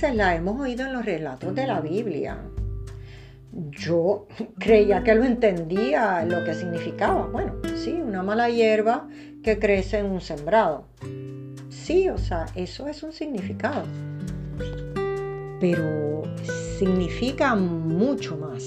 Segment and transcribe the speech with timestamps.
[0.00, 2.38] veces la hemos oído en los relatos de la Biblia.
[3.52, 4.28] Yo
[4.60, 7.26] creía que lo entendía lo que significaba.
[7.26, 9.08] Bueno, sí, una mala hierba
[9.42, 10.84] que crece en un sembrado.
[11.68, 13.82] Sí, o sea, eso es un significado.
[15.58, 16.22] Pero
[16.78, 18.62] significa mucho más.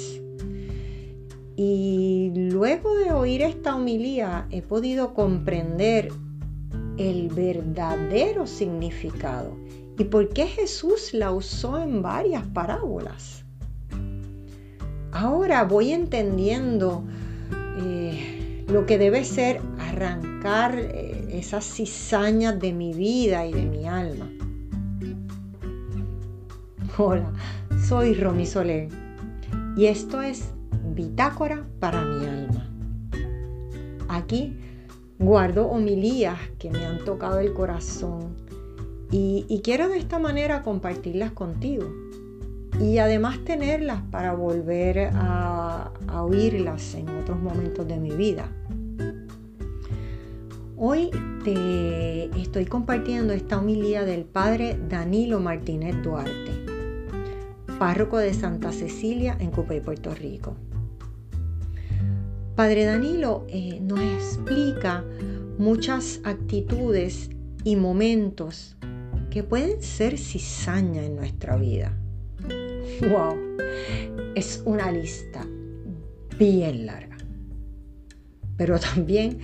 [1.55, 6.09] Y luego de oír esta homilía he podido comprender
[6.97, 9.60] el verdadero significado
[10.01, 13.43] y por qué Jesús la usó en varias parábolas.
[15.11, 17.03] Ahora voy entendiendo
[17.83, 23.87] eh, lo que debe ser arrancar eh, esas cizañas de mi vida y de mi
[23.87, 24.27] alma.
[26.97, 27.31] Hola,
[27.87, 28.89] soy Romy Soler
[29.77, 30.49] y esto es
[30.95, 32.67] Bitácora para mi alma.
[34.09, 34.57] Aquí
[35.19, 38.40] guardo homilías que me han tocado el corazón
[39.11, 41.85] y, quiero de esta manera compartirlas contigo
[42.79, 48.49] y además tenerlas para volver a, a oírlas en otros momentos de mi vida.
[50.77, 51.11] Hoy
[51.43, 56.51] te estoy compartiendo esta homilía del padre Danilo Martínez Duarte,
[57.77, 60.55] párroco de Santa Cecilia en Cupey, Puerto Rico.
[62.55, 65.03] Padre Danilo eh, nos explica
[65.57, 67.29] muchas actitudes
[67.63, 68.75] y momentos
[69.31, 71.97] que pueden ser cizaña en nuestra vida.
[73.09, 73.57] ¡Wow!
[74.35, 75.43] Es una lista
[76.37, 77.17] bien larga.
[78.57, 79.39] Pero también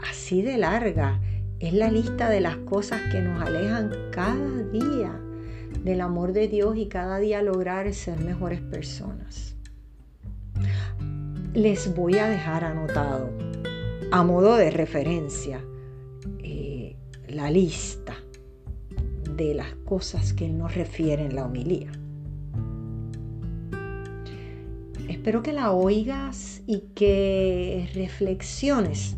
[0.00, 1.18] así de larga
[1.60, 5.18] es la lista de las cosas que nos alejan cada día
[5.82, 9.54] del amor de Dios y cada día lograr ser mejores personas
[11.54, 13.30] les voy a dejar anotado
[14.10, 15.64] a modo de referencia
[16.40, 16.96] eh,
[17.28, 18.16] la lista
[19.36, 21.90] de las cosas que nos refiere en la homilía.
[25.08, 29.16] Espero que la oigas y que reflexiones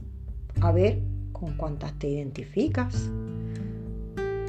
[0.61, 1.01] a ver
[1.33, 3.11] con cuántas te identificas,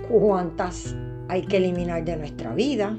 [0.10, 0.96] cuántas
[1.28, 2.98] hay que eliminar de nuestra vida,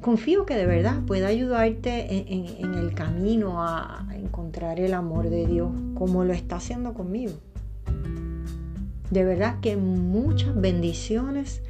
[0.00, 5.70] confío que de verdad pueda ayudarte en, el camino a encontrar el amor de Dios
[5.94, 7.34] como lo está haciendo conmigo.
[9.10, 11.62] De verdad que muchas bendiciones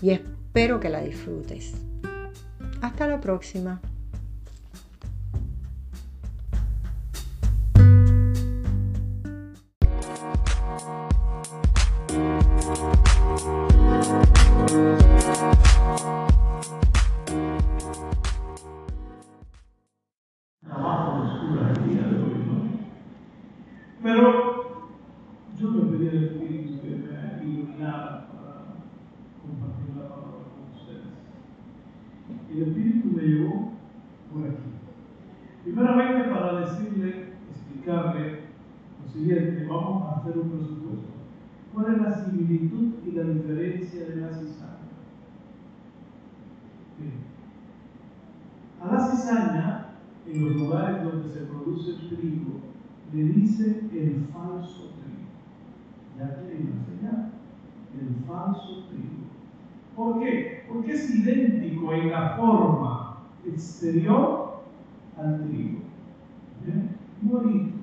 [0.00, 1.74] y espero que la disfrutes.
[2.80, 3.80] Hasta la próxima.
[40.24, 41.12] Hacer un presupuesto.
[41.74, 44.74] ¿Cuál es la similitud y la diferencia de la cizaña?
[48.80, 49.86] A la cizaña,
[50.26, 52.60] en los lugares donde se produce el trigo,
[53.12, 55.28] le dice el falso trigo.
[56.18, 57.30] Ya te iba a enseñar.
[58.00, 59.24] El falso trigo.
[59.94, 60.64] ¿Por qué?
[60.68, 64.62] Porque es idéntico en la forma exterior
[65.18, 65.80] al trigo.
[66.64, 66.96] ¿Bien?
[67.22, 67.74] Bonito.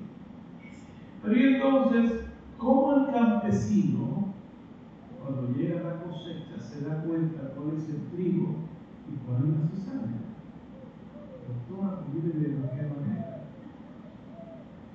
[1.22, 2.21] Pero entonces,
[2.62, 4.28] ¿cómo el campesino,
[5.20, 8.54] cuando llega la cosecha, se da cuenta cuál es el trigo
[9.10, 10.22] y cuál es la cizaña?
[11.48, 13.42] Doctora, vive de qué manera.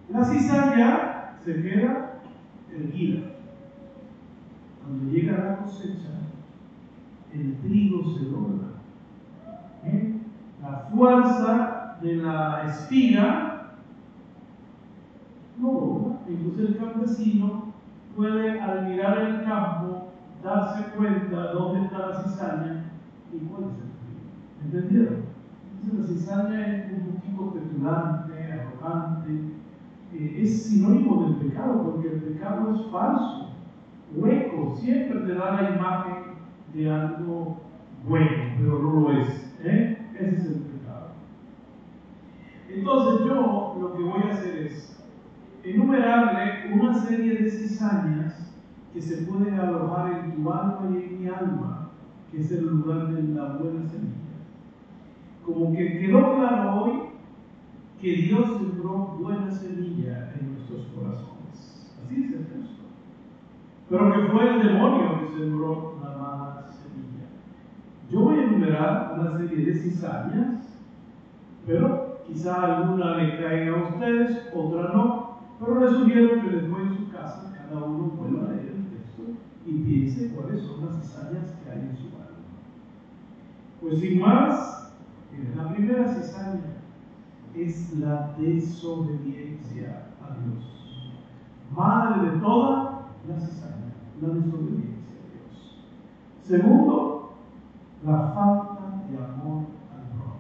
[0.09, 2.19] La cizaña se queda
[2.73, 3.33] erguida.
[4.81, 6.21] Cuando llega la cosecha,
[7.33, 8.67] el trigo se dobla.
[9.83, 10.13] ¿Eh?
[10.61, 13.73] La fuerza de la espiga
[15.59, 16.45] no dobla.
[16.45, 17.73] Entonces el campesino
[18.15, 20.07] puede al mirar el campo
[20.43, 22.85] darse cuenta dónde está la cizaña
[23.33, 24.25] y cuál es el trigo.
[24.63, 25.25] ¿Entendieron?
[25.83, 29.31] Entonces la cizaña es un poquito petulante, arrogante,
[30.13, 33.49] eh, es sinónimo del pecado, porque el pecado es falso,
[34.15, 36.23] hueco, siempre te da la imagen
[36.73, 37.57] de algo
[38.07, 39.53] bueno, pero no lo es.
[39.63, 39.97] ¿eh?
[40.15, 41.07] Ese es el pecado.
[42.69, 44.96] Entonces yo lo que voy a hacer es
[45.71, 48.53] enumerarle una serie de cizañas
[48.93, 51.89] que se pueden alojar en tu alma y en mi alma,
[52.31, 54.15] que es el lugar de la buena semilla.
[55.45, 56.99] Como que quedó claro hoy
[58.01, 61.93] que Dios sembró buena semilla en nuestros corazones.
[62.03, 62.83] Así es el texto.
[63.89, 67.27] pero que fue el demonio que sembró la mala semilla.
[68.11, 70.67] Yo voy a enumerar una serie de cizañas,
[71.65, 75.16] pero quizá alguna le caiga a ustedes, otra no,
[75.59, 79.23] pero les sugiero que después en su casa cada uno vuelva a leer el texto
[79.65, 82.45] y piense cuáles son las cizañas que hay en su alma.
[83.81, 84.93] Pues sin más,
[85.55, 86.77] la primera cizaña
[87.55, 91.13] es la desobediencia a Dios.
[91.75, 95.85] Madre de toda la cizaña, la desobediencia a Dios.
[96.43, 97.33] Segundo,
[98.05, 100.37] la falta de amor al prójimo.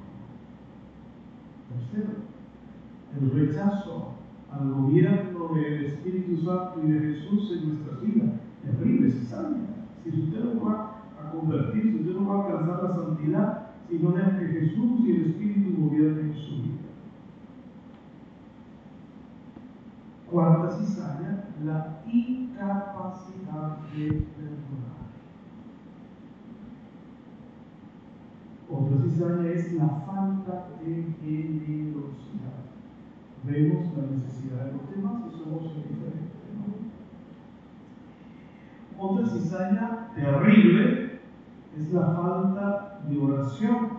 [1.69, 2.13] Tercero,
[3.19, 4.16] el rechazo
[4.51, 8.29] al gobierno del Espíritu Santo y de Jesús en nuestras vidas.
[8.63, 9.67] Terrible cizaña.
[10.03, 13.99] Si usted no va a convertir, si usted no va a alcanzar la santidad, si
[13.99, 16.73] no deja que Jesús y el Espíritu gobiernen su vida.
[20.29, 24.97] Cuarta cizaña, la incapacidad de perdonar.
[28.69, 32.56] Otra cizaña es la falta de generosidad.
[33.47, 36.27] Vemos la necesidad de los demás y somos indiferentes.
[38.99, 41.21] Otra cizaña terrible
[41.79, 43.89] es la falta de oración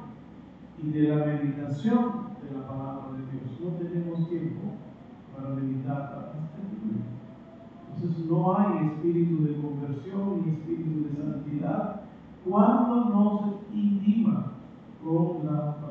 [0.82, 3.58] y de la meditación de la palabra de Dios.
[3.64, 4.74] No tenemos tiempo
[5.34, 6.32] para meditar
[7.94, 12.02] Entonces no hay espíritu de conversión ni espíritu de santidad
[12.46, 14.52] cuando no se intima
[15.02, 15.88] con la palabra.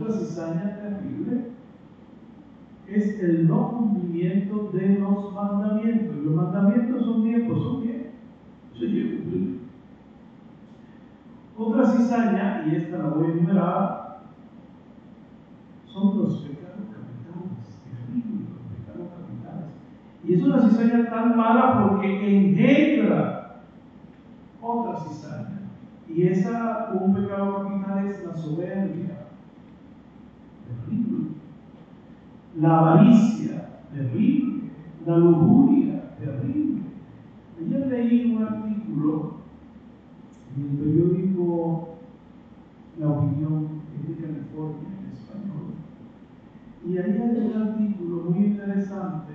[0.00, 1.42] Otra cizaña terrible
[2.88, 6.16] es el no cumplimiento de los mandamientos.
[6.16, 8.10] Los mandamientos son bien, pues son bien.
[8.74, 9.60] Hay cumplir.
[11.56, 14.20] Otra cizaña, y esta la voy a enumerar,
[15.84, 19.70] son los pecados capitales, terribles los pecados capitales.
[20.24, 23.64] Y es una cizaña tan mala porque engendra
[24.62, 25.60] otra cizaña.
[26.08, 29.26] Y esa, un pecado capital es la soberbia.
[30.66, 31.30] Terrible.
[32.58, 34.70] La avaricia, terrible.
[35.06, 36.82] La lujuria, terrible.
[37.58, 39.34] Ayer leí un artículo
[40.56, 41.88] en el periódico
[42.98, 43.68] La Opinión,
[44.06, 45.74] de California, en español.
[46.86, 49.32] Y ahí hay un artículo muy interesante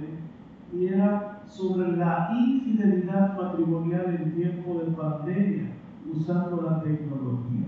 [0.74, 5.72] y era sobre la infidelidad matrimonial en tiempo de pandemia
[6.14, 7.68] usando la tecnología.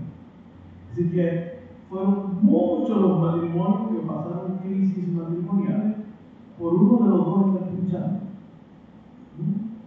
[0.92, 1.57] Así que
[1.88, 5.96] fueron muchos los matrimonios que pasaron crisis matrimoniales
[6.58, 8.20] por uno de los dos que escuchando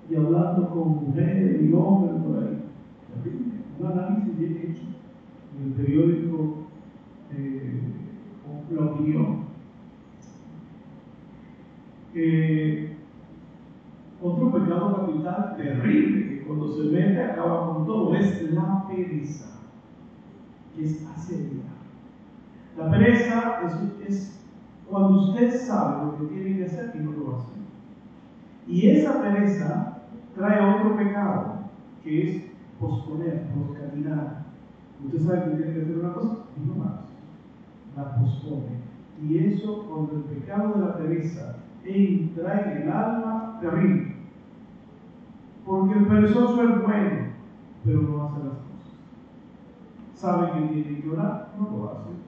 [0.10, 2.64] y hablando con mujeres y hombres por ahí.
[3.80, 4.84] Un análisis bien hecho
[5.58, 6.56] en el periódico
[7.32, 7.82] eh,
[8.72, 9.42] La Opinión.
[12.14, 12.98] Eh,
[14.22, 19.62] otro pecado capital terrible que cuando se mete acaba con todo es la pereza,
[20.76, 21.81] que es asedia.
[22.82, 23.62] La pereza
[24.08, 24.44] es,
[24.90, 27.52] cuando usted sabe lo que tiene que hacer y no lo hace.
[28.68, 29.98] Y esa pereza
[30.36, 31.60] trae otro pecado,
[32.04, 32.44] que es
[32.80, 34.46] posponer, poscaminar.
[35.06, 37.02] Usted sabe que tiene que hacer una cosa y no más.
[37.96, 38.82] La pospone.
[39.22, 44.16] Y eso, cuando el pecado de la pereza entra en el alma, terrible.
[45.68, 47.28] Porque el perezoso es bueno,
[47.86, 48.92] pero no hace las cosas.
[50.16, 52.21] Sabe que tiene que orar, no lo hace.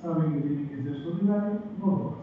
[0.00, 2.20] Sabe que tiene que ser solidario, no lo hace.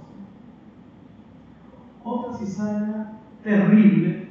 [2.03, 4.29] Otra cizaña terrible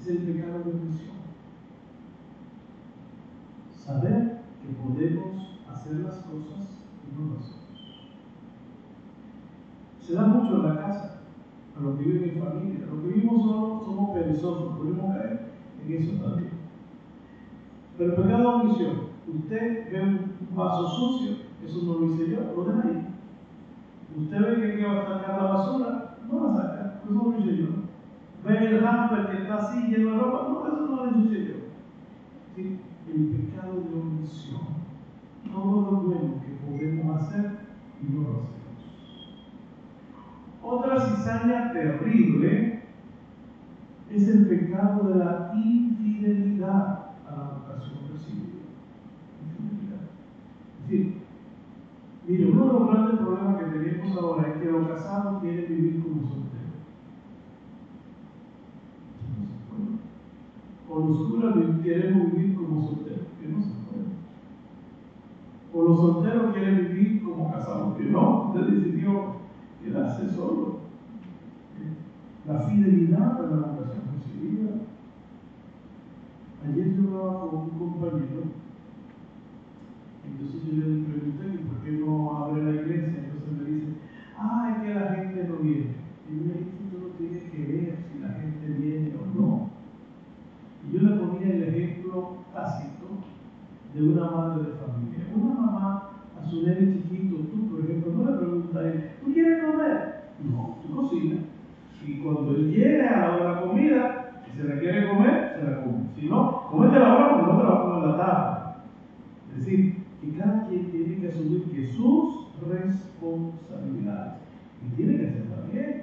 [0.00, 1.18] es el pecado de omisión.
[3.76, 8.08] Saber que podemos hacer las cosas y no las hacemos.
[10.00, 11.20] Se da mucho en la casa,
[11.76, 12.86] a los que viven en familia.
[12.86, 15.52] A los que vivimos solos somos perezosos, podemos caer
[15.86, 16.50] en eso también.
[17.96, 22.52] Pero el pecado de omisión, usted ve un vaso sucio, eso no lo hice yo,
[22.56, 23.06] lo deja ahí.
[24.16, 27.56] Usted ve que va a sacar la basura, no la saca, eso no lo hice
[27.56, 27.66] yo.
[28.44, 31.54] Ve el hamper que está así lleno de ropa, no, eso no lo hice yo.
[32.56, 34.60] El pecado de omisión,
[35.52, 37.58] todo lo bueno que podemos hacer
[38.02, 38.58] y no lo hacemos.
[40.62, 42.82] Otra cizaña terrible
[44.10, 48.64] es el pecado de la infidelidad a la vocación recibida.
[49.44, 50.02] Infidelidad.
[50.84, 51.18] Es decir,
[52.88, 56.02] mire, uno de los grandes problemas que tenemos ahora es que los casados quieren vivir
[56.02, 56.48] como solteros.
[60.90, 64.08] O los curas queremos vivir como solteros, que no se puede.
[65.74, 69.36] O los solteros quieren vivir como casados, que no, usted decidió
[69.84, 70.78] quedarse solo.
[72.46, 74.78] La fidelidad a la vocación recibida.
[76.64, 78.42] hablaba con un compañero,
[80.24, 83.86] entonces yo le pregunté no abre la iglesia, entonces me dice,
[84.36, 85.86] ah, es que la gente no viene.
[86.28, 89.70] Y yo le no tienes que ver si la gente viene o no.
[90.86, 93.06] Y yo le ponía el ejemplo tácito
[93.94, 95.26] de una madre de familia.
[95.34, 99.32] Una mamá a su nene chiquito, tú por ejemplo, no le preguntas a él, ¿tú
[99.32, 100.30] quieres comer?
[100.44, 101.44] No, tú cocinas.
[102.06, 105.70] Y cuando él llegue a la hora de comida, si se la quiere comer, se
[105.70, 106.04] la come.
[106.14, 108.58] Si no, comete la hora porque no te la va a la tarde.
[109.50, 114.34] Es decir, que cada quien tiene que asumir que sus responsabilidades
[114.84, 116.02] y tiene que hacerla bien.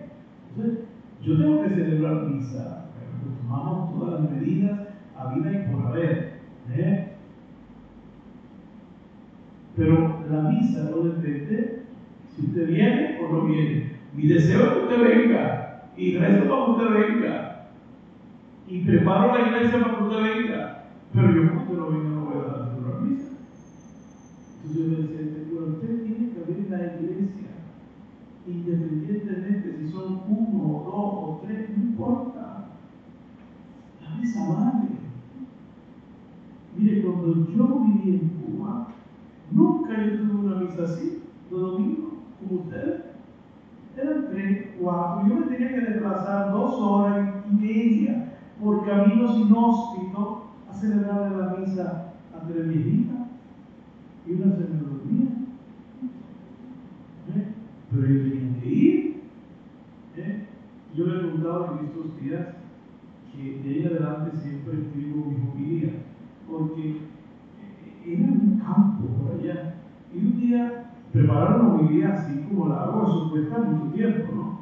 [0.50, 0.86] Entonces,
[1.22, 4.80] yo tengo que celebrar misa, pero tomamos todas las medidas
[5.18, 6.40] a vida y por haber.
[6.72, 7.12] ¿eh?
[9.76, 11.84] Pero la misa no depende
[12.36, 13.96] si usted viene o no viene.
[14.14, 17.68] Mi deseo es que usted venga y rezo para que usted venga
[18.68, 20.84] y preparo la iglesia para que usted venga.
[21.14, 23.32] Pero yo cuando usted no venga no voy a dar la misa.
[24.86, 27.46] Le decía, pero usted tiene que abrir la iglesia
[28.48, 32.68] independientemente si son uno o dos o tres, no importa.
[34.02, 34.90] La misa vale.
[36.78, 38.88] Mire, cuando yo viví en Cuba,
[39.52, 43.02] nunca yo tuve una misa así, de domingo, como ustedes.
[43.98, 45.28] Eran tres, cuatro.
[45.30, 50.38] Yo me tenía que desplazar dos horas y media por caminos inhóspitos
[50.70, 53.15] a celebrar la misa a tres viejitas.
[54.28, 55.30] Y una se me dormía.
[57.36, 57.48] ¿Eh?
[57.92, 59.22] Pero yo tenía que ir.
[60.18, 60.46] ¿Eh?
[60.96, 62.48] Yo le he contado en estos días
[63.36, 65.94] que de ahí adelante siempre escribo mi familia,
[66.50, 67.02] porque
[68.06, 69.76] era un campo por allá.
[70.14, 74.60] Y un día prepararon una homilía así como la hago, eso cuesta mucho tiempo, ¿no?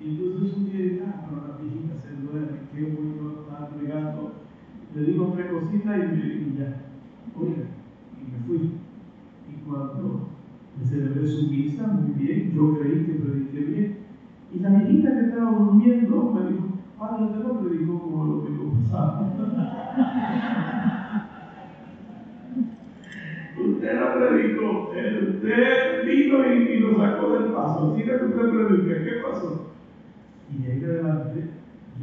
[0.00, 4.34] Y entonces un día dije, ah, pero la viejita se duerme, qué bueno estar pregando.
[4.94, 6.82] Le digo tres cositas y, me, y ya,
[7.38, 7.64] oiga,
[8.20, 8.81] y me fui.
[9.72, 10.28] Cuando
[10.78, 13.96] me celebré su misa, muy bien, yo creí que prediqué bien.
[14.52, 18.74] Y la viejita que estaba durmiendo me dijo, Padre, usted no predicó como lo digo
[18.74, 19.32] pasado.
[23.66, 27.94] usted no predicó, usted vino y, y lo sacó del paso.
[27.94, 29.50] Así que usted predica, ¿qué pasó?
[30.52, 31.48] Y de ahí adelante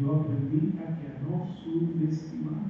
[0.01, 2.65] yo aprendí a que a no subestimar.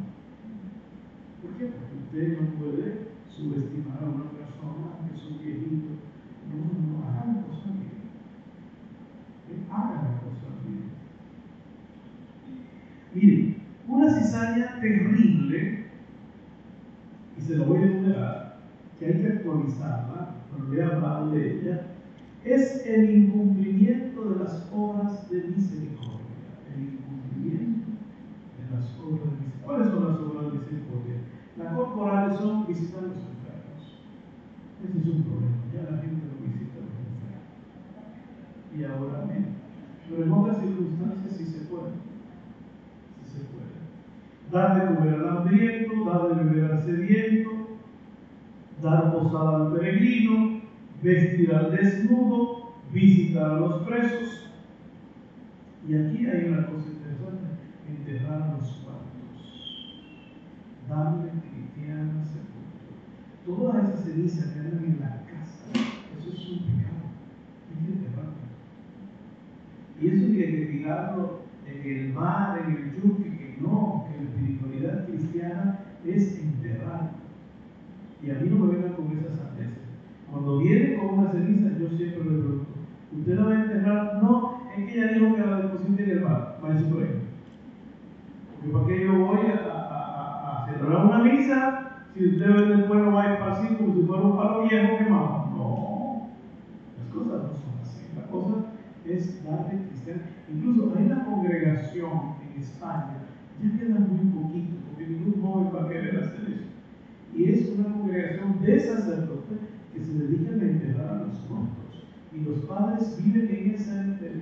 [1.41, 1.71] ¿Por qué?
[1.71, 2.87] Porque usted no puede
[3.29, 5.91] subestimar a una persona que un viejito.
[6.49, 9.65] No, no, hagan cosas bien.
[9.69, 10.91] Hagan las cosas bien.
[13.13, 13.55] Mire,
[13.87, 15.85] una cizaña terrible,
[17.37, 18.59] y se lo voy a enumerar,
[18.97, 21.81] que hay que actualizarla, pero le he hablado de ella,
[22.43, 26.19] es el incumplimiento de las obras de misericordia.
[26.73, 27.89] El incumplimiento
[28.57, 29.65] de las obras de misericordia.
[29.65, 31.15] ¿Cuáles son las obras de misericordia?
[31.57, 33.38] Las corporales son visitar los.
[34.83, 35.57] Ese es un problema.
[35.73, 37.43] Ya la gente no visita enfermos.
[38.77, 39.49] Y ahora menos.
[40.09, 41.91] Pero en otras circunstancias sí se puede.
[43.23, 43.75] Sí se puede.
[44.51, 47.51] Dar de comer al hambriento, dar de beber al sediento,
[48.81, 50.61] dar posada al peregrino,
[51.03, 54.49] vestir al desnudo, visitar a los presos.
[55.87, 57.47] Y aquí hay una cosa interesante,
[57.87, 60.09] enterrar a los muertos,
[60.87, 62.18] darle cristiana
[63.45, 63.71] sepultura.
[63.71, 65.71] Todas esas cenizas que andan en la casa,
[66.19, 66.99] eso es un pecado.
[70.01, 74.29] Y eso tiene que tirarlo en el mar, en el yunque, que no, que la
[74.29, 77.09] espiritualidad cristiana es enterrarlo.
[78.21, 79.79] Y a mí no me vengan con esas sandeces.
[80.31, 82.65] Cuando viene con una ceniza, yo siempre le pregunto,
[83.17, 84.19] ¿usted la va a enterrar?
[84.21, 87.21] No, es que ella dijo que la deposite en el mar, vaya por ahí.
[88.71, 91.88] Porque qué yo voy a, a, a, a celebrar una misa
[92.19, 95.45] si usted después lo va a esparcir como si fuera un palo viejo quemado.
[95.55, 96.27] No,
[96.97, 98.03] las cosas no son así.
[98.13, 98.55] La cosa
[99.05, 100.23] es darle cristiano.
[100.53, 102.11] Incluso hay una congregación
[102.43, 103.23] en España,
[103.63, 106.67] ya queda muy poquito, porque ningún joven va a querer hacer eso.
[107.33, 109.59] Y es una congregación de sacerdotes
[109.93, 112.03] que se dedican a enterrar a los muertos.
[112.35, 114.41] Y los padres viven en ese cementerio.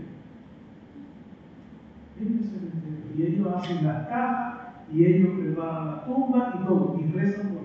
[2.19, 3.05] En ese cementerio.
[3.15, 7.56] Y ellos hacen la caja, y ellos preparan la tumba y todo, y rezan.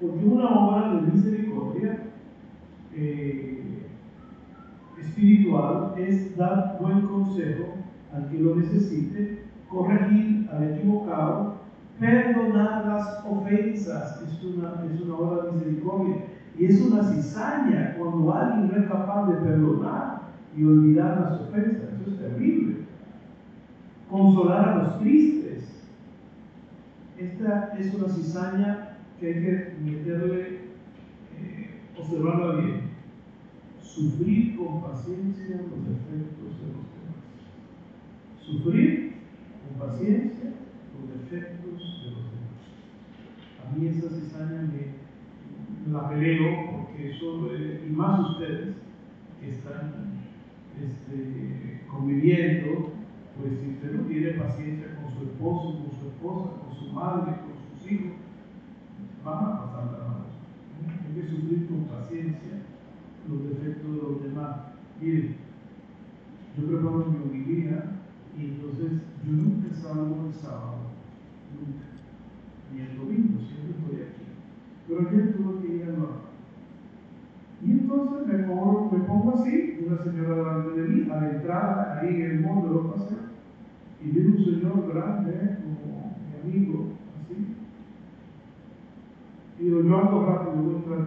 [0.00, 1.98] Porque una obra de misericordia
[2.94, 3.86] eh,
[4.98, 7.74] espiritual es dar buen consejo
[8.14, 11.56] al que lo necesite, corregir al equivocado,
[11.98, 16.16] perdonar las ofensas, es una, es una obra de misericordia.
[16.58, 20.22] Y es una cizaña cuando alguien no es capaz de perdonar
[20.56, 22.00] y olvidar las ofensas.
[22.00, 22.76] Eso es terrible.
[24.10, 25.86] Consolar a los tristes.
[27.18, 28.85] esta es una cizaña
[29.18, 30.58] que hay que meterle,
[31.38, 32.80] eh, observarla bien.
[33.80, 37.16] Sufrir con paciencia los defectos de los demás.
[38.40, 39.14] Sufrir
[39.66, 40.52] con paciencia
[40.94, 42.56] los defectos de los demás.
[43.64, 48.74] A mí esa cizaña me, la peleo porque eso, eh, y más ustedes
[49.40, 50.16] que están
[50.78, 52.92] este, conviviendo,
[53.38, 57.36] pues si usted no tiene paciencia con su esposo, con su esposa, con su madre,
[57.40, 58.25] con sus hijos,
[59.26, 60.26] van a pasar la mano.
[60.86, 62.62] Hay que sufrir con paciencia
[63.28, 64.56] los defectos de los demás.
[65.00, 65.36] Miren,
[66.56, 67.98] yo preparo mi homilía
[68.38, 70.94] y entonces yo nunca salgo el sábado,
[71.52, 71.86] nunca,
[72.72, 74.24] ni el domingo, siempre estoy aquí.
[74.86, 76.26] Pero ayer tuve que ir a
[77.64, 82.00] y entonces me pongo, me pongo así, una señora delante de mí, a la entrada,
[82.00, 83.06] ahí en el mundo de los
[84.04, 86.96] y viene un señor grande, como mi amigo.
[89.58, 91.06] Y yo, yo ando rápido, voy yo.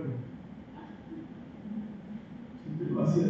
[2.63, 3.25] Si te lo hacía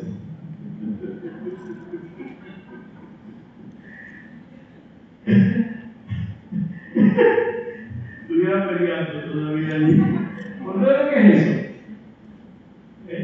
[8.22, 10.02] Estuviera peleando todavía allí.
[10.64, 11.70] ¿Por qué es eso?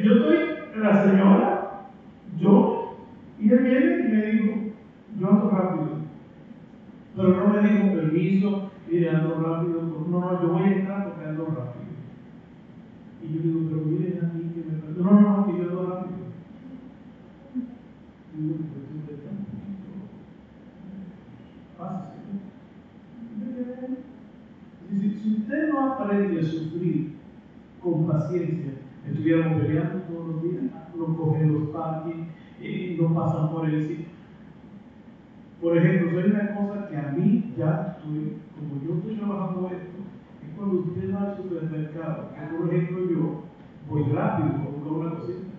[0.04, 0.38] yo estoy,
[0.82, 1.82] la señora,
[2.38, 2.98] yo,
[3.40, 4.54] y él viene y me dijo,
[5.20, 5.90] yo ando rápido.
[7.16, 9.82] Pero no me dijo permiso, mire, ando rápido.
[10.10, 11.85] No, no, yo voy a entrar porque ando rápido.
[13.36, 15.86] Y yo digo, pero miren a mí que me No, no, no, que yo ando
[15.88, 16.16] rápido.
[18.34, 19.90] Y digo, pues tú estás un poquito.
[21.78, 22.16] Pásese.
[24.90, 27.16] Si, si usted no aprende a sufrir
[27.84, 28.72] con paciencia,
[29.06, 30.64] estuviéramos peleando todos los días,
[30.98, 32.16] no cogen los parques,
[32.62, 34.06] eh, no pasan por el sitio.
[35.62, 39.96] Por ejemplo, hay una cosa que a mí ya estoy, como yo estoy trabajando esto,
[40.44, 43.44] es cuando usted va al supermercado, que por ejemplo yo
[43.90, 44.50] voy rápido,
[44.84, 45.56] con una cosita,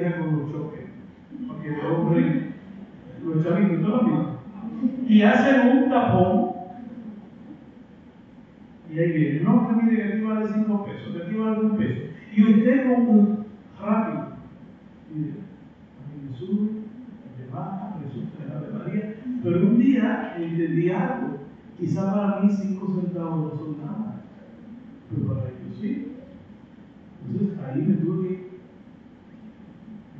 [0.00, 0.86] con los choques,
[1.46, 2.52] porque hombre,
[3.24, 4.38] los chavitos, lo mismo,
[5.06, 6.54] y hacen un tapón
[8.94, 11.76] y ahí viene, no, que mire que aquí vale 5 pesos, que aquí vale un
[11.76, 12.00] peso.
[12.36, 13.44] Y usted como
[13.80, 14.28] rápido.
[15.12, 15.38] Y dice,
[15.98, 16.70] a mí me sube,
[17.36, 19.16] me baja, me sube María.
[19.42, 21.38] Pero un día entendí algo.
[21.76, 24.22] Quizá para mí 5 centavos no son nada.
[25.10, 26.12] Pero para ellos sí.
[27.26, 28.50] Entonces ahí me tuve que.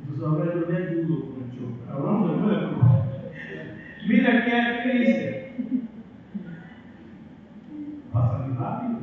[0.01, 1.89] Entonces ahora yo le ayudo con el choque.
[1.89, 2.69] Hablamos después de la
[4.07, 5.51] Mira, ¿qué dice?
[8.13, 8.99] Pasa muy rápido.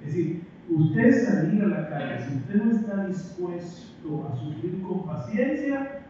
[0.00, 5.06] Es decir, usted salir a la calle, si usted no está dispuesto a sufrir con
[5.06, 6.02] paciencia,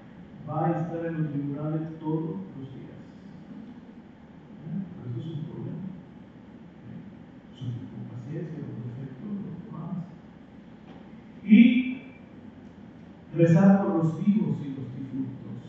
[0.49, 2.99] va a estar en los tribunales todos los días.
[4.97, 5.85] Pero eso es un problema.
[7.55, 9.93] Sufrir con paciencia los defectos de los demás.
[11.45, 12.03] Y
[13.37, 15.63] rezar por los vivos y los difuntos.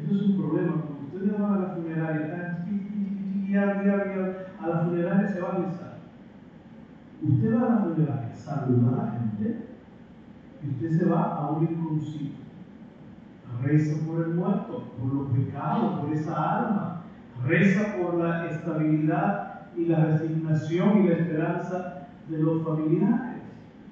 [0.00, 0.72] Eso es un problema.
[0.82, 2.64] Cuando usted va a la funeraria,
[4.60, 5.90] a la funeraria se va a rezar
[7.22, 7.84] Usted va a la
[8.50, 9.66] funeraria, saluda a la gente
[10.62, 12.40] y usted se va a un rinconcito.
[13.62, 17.02] Reza por el muerto, por los pecados, por esa alma.
[17.46, 23.42] Reza por la estabilidad y la resignación y la esperanza de los familiares.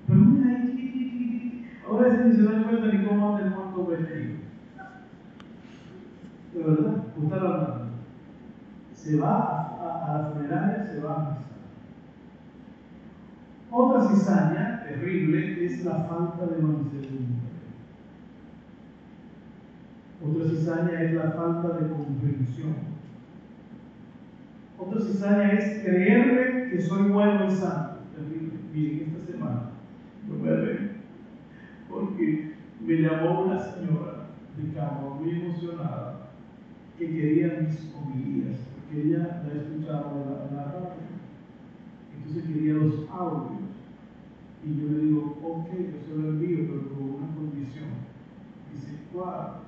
[0.07, 4.39] Pero mira ahí, ahora ese da cuenta ni cómo anda el muerto vestido.
[6.55, 7.81] De verdad, usted la
[8.95, 11.48] Se va a, a la funeraria, se va a
[13.71, 17.49] otra cizaña terrible es la falta de mansedumbre.
[20.27, 22.75] Otra cizaña es la falta de comprensión.
[24.79, 27.99] Otra cizaña es creerle que soy bueno y santo.
[28.73, 29.71] Miren, esta semana
[30.29, 30.91] yo me ver
[31.89, 32.55] porque
[32.85, 34.27] me llamó una señora
[34.57, 36.29] de Cabo muy emocionada
[36.99, 40.13] que quería mis homilías, porque ella la escuchaba
[40.51, 41.09] en la radio
[42.29, 43.58] entonces quería los audios.
[44.69, 47.89] Y yo le digo, ok, yo se lo envío, pero con una condición.
[48.71, 49.63] Dice, ¿cuál?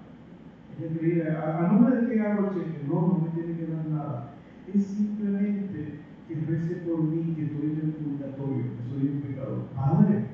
[0.78, 2.84] Ella quería, ¿a, nombre de qué hago cheque?
[2.86, 4.34] No, no me tiene que dar nada.
[4.74, 9.64] Es simplemente que rece por mí, que estoy en el purgatorio, que soy un pecador.
[9.74, 10.24] Padre.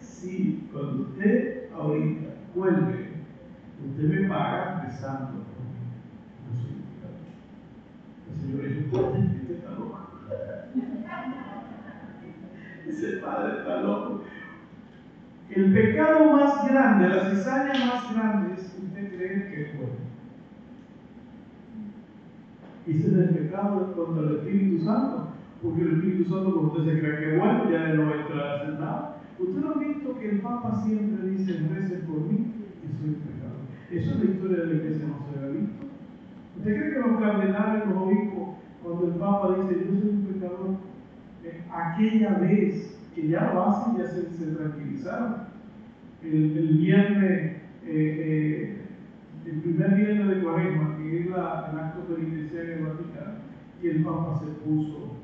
[0.00, 3.10] Sí, cuando usted ahorita cuelgue,
[3.88, 5.78] usted me paga rezando por mí.
[6.42, 7.22] Yo soy un pecador.
[8.28, 9.36] El Señor es un
[12.88, 14.22] ese padre está loco.
[15.56, 19.94] El pecado más grande, la cizaña más grande es usted creer que es bueno.
[22.86, 25.28] Y ese es el pecado contra el Espíritu Santo.
[25.62, 28.20] Porque el Espíritu Santo, cuando usted se cree que es bueno, ya no va a
[28.20, 29.16] entrar a hacer nada.
[29.38, 33.64] Usted no ha visto que el Papa siempre dice, recen por mí, que soy pecador.
[33.90, 35.86] Eso es la historia de la iglesia, no se ha visto.
[36.58, 38.48] ¿Usted cree que los cardenales, los obispos,
[38.82, 40.76] cuando el Papa dice, yo soy un pecador,
[41.44, 44.22] eh, aquella vez que ya lo hacen, ya se,
[44.54, 45.46] tranquilizaron?
[46.22, 48.80] El, viernes, eh, eh,
[49.46, 53.32] el primer viernes de Cuaresma, que es la, el acto penitencial en el Vaticano,
[53.82, 55.16] y el Papa se puso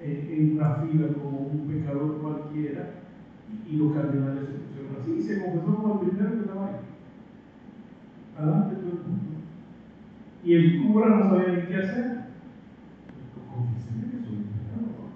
[0.00, 2.90] en una fila como un pecador cualquiera,
[3.68, 6.74] y, los cardenales se pusieron así, y se confesó como el primero que estaba ahí.
[8.38, 9.36] Adelante todo el mundo.
[10.42, 12.26] Y el cura no sabía ni qué hacer.
[13.52, 15.10] Confesé que soy pecador.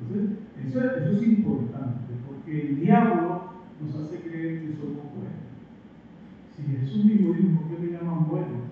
[0.00, 0.38] Entonces,
[0.68, 5.48] eso, es importante, porque el diablo nos hace creer que somos buenos.
[6.56, 8.68] Si Jesús mismo dijo, ¿por qué me llaman bueno?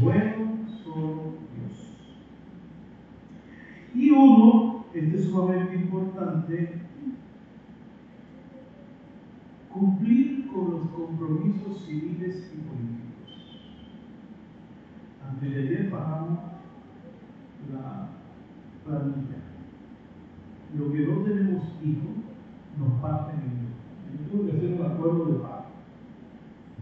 [0.00, 1.96] Bueno solo Dios.
[3.94, 6.80] Y uno, este es sumamente importante,
[9.72, 13.60] cumplir con los compromisos civiles y políticos.
[15.28, 16.38] Antes de ayer bajamos
[17.72, 18.08] la
[18.84, 19.36] planilla.
[20.76, 22.16] Lo que no tenemos hijos
[22.78, 24.30] nos parten en dos.
[24.30, 25.66] Yo tengo que hacer un acuerdo de pago.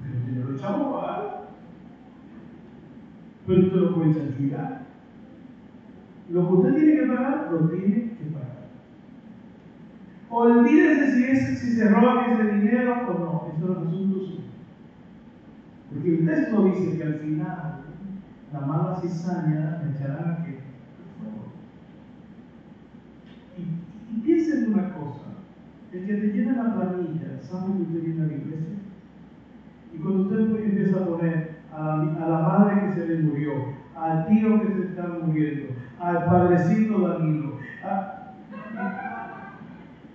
[0.03, 1.19] Pero si lo echamos a
[4.09, 4.39] usted
[6.31, 8.69] lo que usted tiene que pagar, lo tiene que pagar.
[10.31, 13.53] Olvídese si, es, si se roba ese dinero o no.
[13.57, 14.19] Eso es un asunto.
[15.91, 17.81] Porque el texto dice que al final
[18.53, 20.59] la mala cizaña me echará a que.
[23.57, 25.25] Y, y piensen en una cosa.
[25.93, 28.77] El que te llena la planilla sabe que usted viene a la iglesia.
[29.95, 34.63] Y cuando usted empieza a poner a la madre que se le murió, al tío
[34.63, 37.59] que se está muriendo, al padrecito Danilo,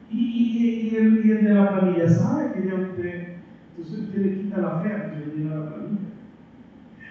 [0.09, 3.37] y, y, el, y, de la planilla sabe que ya usted,
[3.75, 5.99] entonces usted le quita la fe a que le llena la planilla.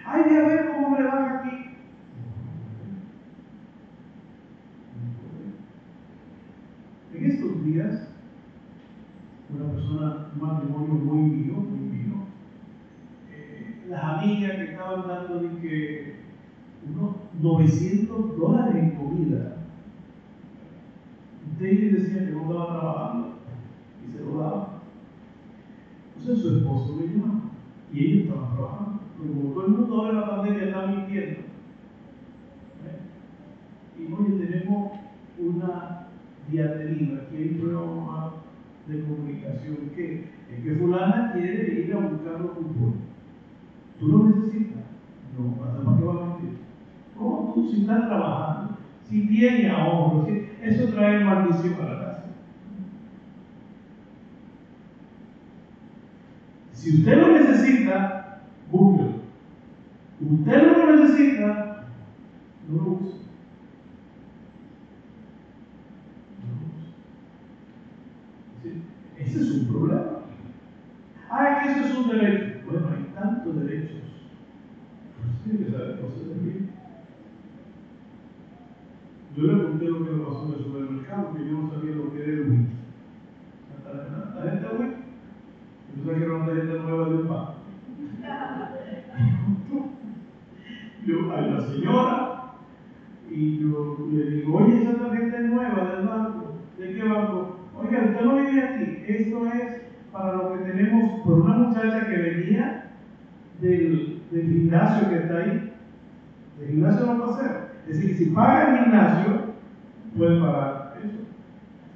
[0.07, 1.77] Ay, de ver cómo le va aquí.
[7.15, 8.09] En estos días,
[9.51, 12.15] una persona, un matrimonio muy mío, muy mío,
[13.31, 16.12] eh, las amigas que estaban dando de que
[16.91, 19.53] unos 900 dólares en comida
[21.63, 23.29] David decía que no estaba trabajando
[24.03, 24.69] y se lo daba.
[26.19, 27.41] Entonces su esposo le llamaba
[27.93, 29.01] y ellos estaban trabajando.
[29.19, 31.41] Pero como todo el mundo ahora en la pandemia está mintiendo.
[32.83, 33.01] ¿eh?
[33.99, 34.93] Y hoy tenemos
[35.39, 36.07] una
[36.51, 38.35] diatriba, aquí hay prueba
[38.87, 43.03] de comunicación que es que fulana quiere ir a buscar los cupones.
[44.01, 44.83] ¿Tú lo necesitas?
[45.39, 46.32] No, ¿para qué vas a mentir?
[46.32, 46.32] ¿Cómo
[47.71, 48.79] si estás trabajando?
[49.09, 52.25] Si tiene ahorro, si eso trae maldición a la casa.
[56.73, 59.23] Si usted lo necesita, búsquelo.
[60.21, 61.87] Usted no lo necesita,
[62.69, 63.23] no lo use.
[69.19, 70.23] Ese es un problema.
[71.31, 72.61] Ah, que eso es un derecho.
[72.69, 74.03] Bueno, hay tantos derechos.
[75.17, 76.69] Pues tiene que saber cosas de mí.
[79.37, 82.23] Yo le conté que me pasó en el supermercado, que yo no sabía lo que
[82.23, 82.73] era el wiki.
[84.37, 84.67] La gente
[85.95, 87.55] yo sabía que era una tarjeta nueva del banco.
[91.05, 92.43] Yo a la señora,
[93.29, 96.59] y yo le digo, oye, esa tarjeta es nueva del banco.
[96.79, 97.57] ¿De qué banco?
[97.77, 99.05] Oiga, usted no vive aquí.
[99.09, 102.93] Esto es para lo que tenemos por una muchacha que venía
[103.61, 105.73] del, gimnasio que está ahí.
[106.61, 107.73] El gimnasio no hacer.
[107.89, 109.42] Es decir, si paga el gimnasio,
[110.17, 111.19] puede pagar eso.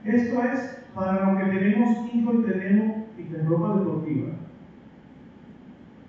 [0.05, 4.29] Esto es para los que tenemos hijos y tenemos y ropa deportiva.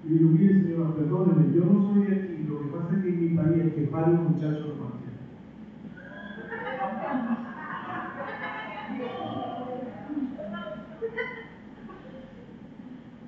[0.03, 3.09] Y digo, mire señora, perdóneme, yo no soy de aquí, lo que pasa es que
[3.09, 5.17] en mi país el que paga un muchacho lo mantiene.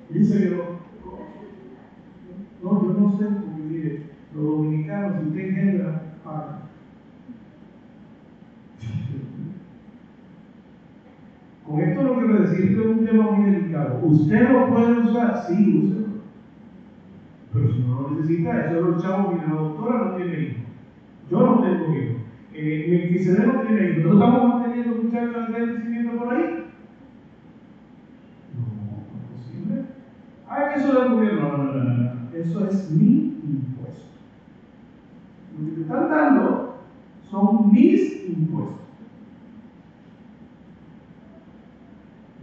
[0.09, 0.79] Dice no,
[2.63, 6.01] no, yo no sé, porque mire, los dominicanos, si usted engendra,
[11.65, 13.99] con esto lo quiero decir que es un tema muy delicado.
[14.03, 15.37] ¿Usted lo puede usar?
[15.47, 16.09] Sí, úselo.
[17.53, 20.57] Pero si no lo necesita, eso es los chavos, mire, la doctora no tiene hijos.
[21.31, 22.15] Yo no tengo hijos.
[22.53, 24.03] Eh, mi quisiera no tiene hijos.
[24.03, 26.55] ¿No estamos manteniendo muchachos de crecimiento por ahí?
[28.53, 29.81] No, no es posible.
[30.47, 31.49] Ah, que eso del gobierno.
[31.49, 32.09] No, no, no, no.
[32.31, 34.05] Eso es mi impuesto.
[35.57, 35.97] Lo que te está
[37.63, 38.88] mis impuestos.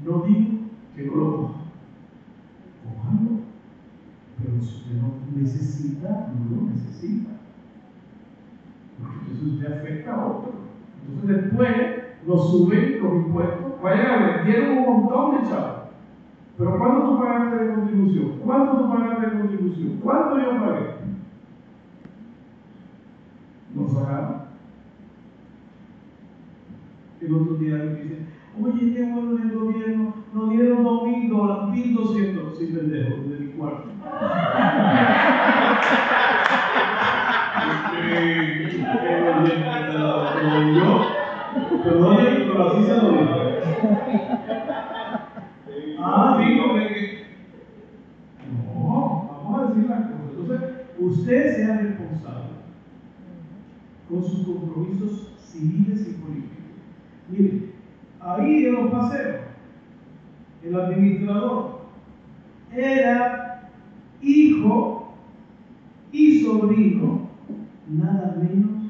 [0.07, 0.51] No digo
[0.95, 1.55] que no lo coja.
[2.85, 3.40] Cójalo.
[4.38, 7.31] Pero si usted no necesita, no lo necesita.
[8.99, 10.53] Porque entonces usted afecta a otro.
[11.09, 11.77] Entonces después
[12.25, 13.83] lo suben los impuestos.
[13.83, 15.77] Vayan a ver, dieron un montón de chavos.
[16.57, 18.40] Pero ¿cuánto tú pagaste de contribución?
[18.45, 20.01] ¿Cuánto tú pagaste de contribución?
[20.03, 20.87] ¿Cuánto yo pagué?
[23.75, 24.37] No sacaron.
[27.21, 28.27] El otro día me dice,
[28.62, 31.95] oye, qué bueno del gobierno, nos dieron dos mil dólares, mil
[32.57, 33.88] doscientos, sí, pendejo, de mi cuarto.
[40.75, 40.88] yo,
[41.83, 43.27] perdón, pero así se lo digo.
[45.99, 47.27] Ah, sí, porque.
[48.75, 50.31] No, vamos a decir las cosas.
[50.38, 50.61] Entonces,
[50.99, 52.51] usted sea responsable
[54.09, 56.57] con sus compromisos civiles y políticos.
[57.29, 57.73] Mire,
[58.21, 59.37] ahí en los paseos,
[60.62, 61.77] el administrador
[62.87, 63.70] era
[64.22, 65.14] hijo
[66.12, 67.29] y sobrino,
[67.88, 68.83] nada menos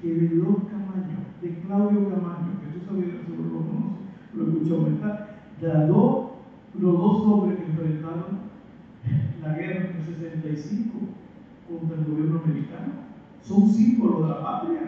[0.00, 4.74] que de los Camaño, de Claudio Camaño, que tú sabías seguro lo conoces, lo escuchó
[4.76, 6.26] aumentar, de dos,
[6.78, 8.46] los dos hombres que enfrentaron
[9.42, 10.98] la guerra en el 65
[11.68, 12.92] contra el gobierno americano.
[13.42, 14.80] Son símbolos de la patria,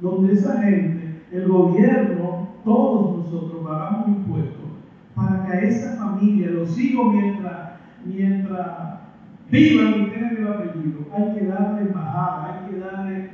[0.00, 4.55] donde esa gente, el gobierno, todos nosotros pagamos impuestos
[5.16, 7.70] para que a esa familia, los hijos mientras,
[8.04, 9.00] mientras
[9.50, 13.30] vivan y tengan el apellido, hay que darle embajada, hay que darle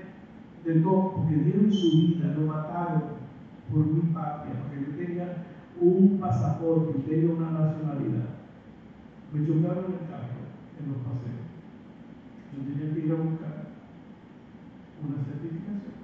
[0.64, 3.02] de todo, porque dieron su vida, lo mataron
[3.68, 5.44] por mi patria, porque yo tenía
[5.80, 8.28] un pasaporte tenía una nacionalidad.
[9.32, 10.38] Me chocaron el carro
[10.78, 11.50] en los paseos.
[12.52, 13.66] Yo tenía que ir a buscar
[15.02, 15.94] una certificación.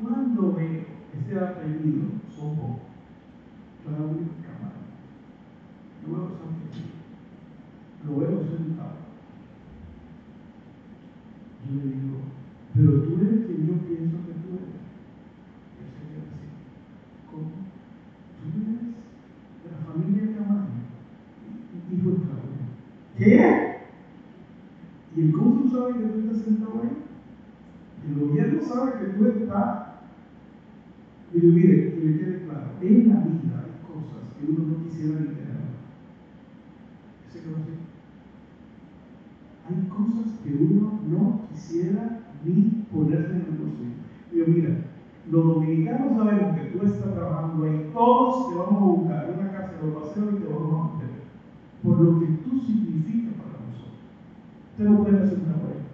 [0.00, 0.84] Cuando veo
[1.18, 2.90] ese apellido, son pocos.
[6.06, 6.56] Yo veo San
[8.06, 9.00] Lo veo sentado.
[11.66, 12.18] Yo le digo,
[12.74, 14.80] pero tú eres quien yo pienso que tú eres.
[15.76, 16.46] Él se queda así.
[17.30, 17.50] ¿Cómo?
[18.38, 18.80] Tú eres
[19.60, 20.80] de la familia Camargo.
[21.92, 22.64] Hijo de Claudio.
[23.18, 23.34] ¿Qué?
[25.16, 26.96] ¿Y el cónsul sabe que tú estás sentado ahí?
[28.08, 29.90] El gobierno sabe que tú estás.
[31.40, 32.66] Mire, mire, que le quede claro.
[32.82, 35.72] En la vida hay cosas que uno no quisiera ni tener.
[37.32, 37.74] ¿Se así?
[39.66, 43.96] Hay cosas que uno no quisiera ni ponerse en el bolsillo.
[44.30, 44.84] Digo, mira,
[45.30, 49.72] los dominicanos sabemos que tú estás trabajando ahí, todos te vamos a buscar una casa
[49.72, 51.20] de los paseos y te vamos a mantener.
[51.82, 53.96] Por lo que tú significas para nosotros.
[54.72, 55.88] Usted no puede hacer una buena.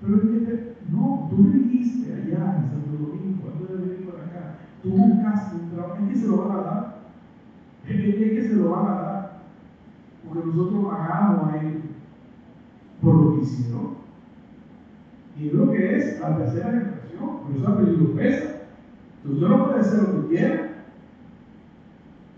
[0.00, 3.11] Pero es que no, tú me dijiste allá en Santo
[3.42, 6.50] Domingo, antes de venir para acá, tú buscaste un trabajo, es que se lo van
[6.50, 7.02] a dar.
[7.88, 9.42] Es que, se lo van a dar.
[10.26, 11.82] Porque nosotros pagamos a él
[13.00, 14.02] por lo que hicieron.
[15.38, 18.54] Y es lo que es la tercera generación, por eso ha apellido pesa.
[19.24, 20.68] Entonces no puede hacer lo que quiera.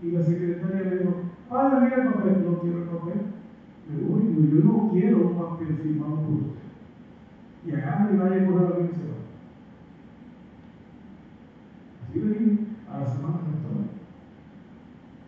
[0.01, 1.13] Y la secretaria le dijo,
[1.49, 3.21] padre, mira el papel, no quiero el papel.
[3.87, 6.65] Me voy, yo no quiero un papel firmado por usted.
[7.65, 9.14] Y agarra y vaya a coger la
[12.19, 12.65] vida y se va.
[12.65, 13.75] Así le a la semana que estaba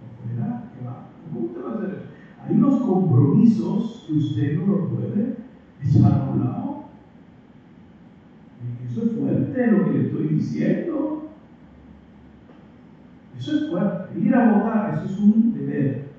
[0.07, 1.07] Afuera, que va.
[1.25, 2.07] ¿Cómo usted va a hacer eso?
[2.43, 5.37] Hay unos compromisos que usted no los puede
[5.83, 6.83] echar a un lado.
[8.85, 11.29] Eso es fuerte lo que le estoy diciendo.
[13.37, 14.19] Eso es fuerte.
[14.19, 16.09] Ir a votar, eso es un deber.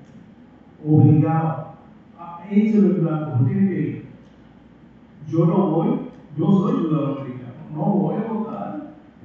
[0.85, 1.69] Obligado.
[2.17, 4.05] Ah, échelo en blanco, no tiene que ir.
[5.27, 5.99] Yo no voy,
[6.37, 8.48] yo soy ciudadano americano, no voy a votar,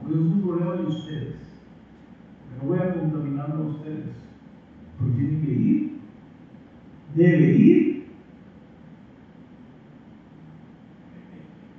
[0.05, 1.37] porque es un problema de ustedes.
[2.39, 4.05] Porque no voy a contaminarlo a ustedes.
[4.99, 6.01] Pero tiene que ir.
[7.15, 8.07] Debe ir.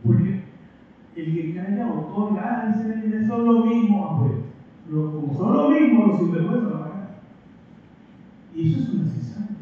[0.03, 0.43] Porque
[1.15, 4.33] el que calla otorga, dice, son lo mismo, ah, pues.
[4.91, 7.19] Como son lo mismo, los sinvergüenzas van a ganar.
[8.55, 9.57] Y eso es una cizaña.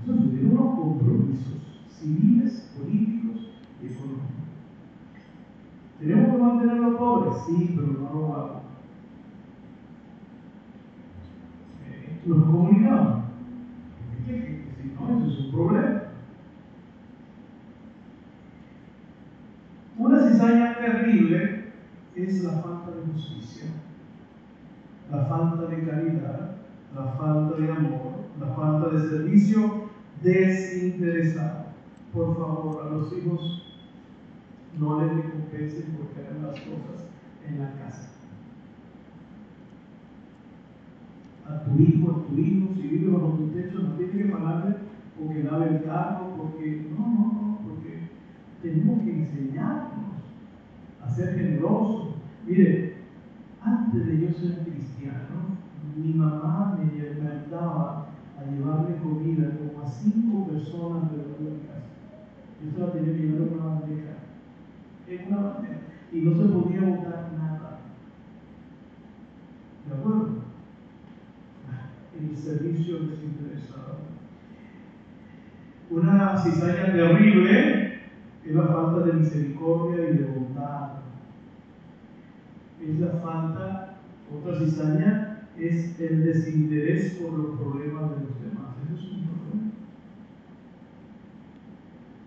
[0.00, 3.48] Entonces, tiene unos compromisos civiles, políticos
[3.82, 4.36] y económicos.
[5.98, 7.25] ¿Tenemos que mantener a los pobres?
[7.44, 8.62] Sí, pero no robados.
[11.86, 13.24] Eh, ¿Nos comunicamos?
[14.24, 16.02] Si no, eso es un problema.
[19.98, 21.72] Una cizaña terrible
[22.14, 23.66] es la falta de justicia,
[25.10, 26.56] la falta de caridad,
[26.94, 29.90] la falta de amor, la falta de servicio
[30.22, 31.66] desinteresado.
[32.12, 33.62] Por favor, a los hijos
[34.78, 37.06] no le recompensen porque hagan las cosas
[37.48, 38.08] en la casa.
[41.48, 44.76] A tu hijo, a tu hijo, si vive bajo tu techo, no tiene que pagarle
[45.18, 48.08] porque lave el carro, porque no, no, no, porque
[48.62, 50.16] tenemos que enseñarnos
[51.02, 52.16] a ser generosos.
[52.46, 52.96] Mire,
[53.62, 55.56] antes de yo ser cristiano,
[55.96, 56.86] mi mamá me
[57.22, 61.86] mandaba a llevarle comida como a cinco personas de la casa.
[62.62, 64.16] Yo se la tenía que llevar una bandeja.
[65.08, 65.80] En una bandeja.
[66.12, 67.78] Y no se podía botar nada.
[69.88, 70.46] ¿De acuerdo?
[72.18, 73.98] El servicio desinteresado.
[75.90, 78.02] Una cizaña terrible
[78.44, 80.92] es la falta de misericordia y de bondad.
[82.80, 83.98] Es la falta,
[84.32, 88.76] otra cizaña es el desinterés por los problemas de los demás.
[88.84, 89.72] Eso es un problema.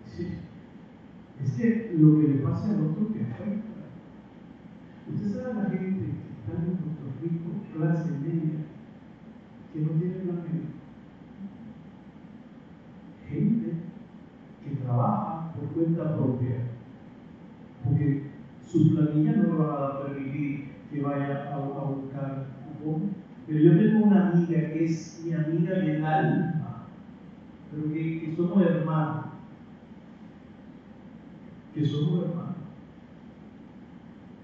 [0.04, 0.28] Sí.
[1.42, 3.70] Es que lo que le pasa al otro te afecta.
[5.14, 8.59] Usted sabe la gente que está en Puerto Rico, clase media,
[9.80, 10.72] no tiene plan médico.
[13.28, 13.72] Gente
[14.64, 16.56] que trabaja por cuenta propia,
[17.84, 18.30] porque
[18.66, 22.46] sus planillas no le van a permitir que vaya a, a buscar
[22.78, 23.10] cupón.
[23.46, 26.86] Pero yo tengo una amiga que es mi amiga del alma,
[27.70, 29.26] pero que, que somos hermanos.
[31.74, 32.56] Que somos hermanos.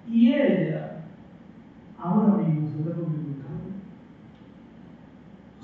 [0.09, 1.05] Y ella,
[1.99, 3.25] ahora mismo, se está complicando.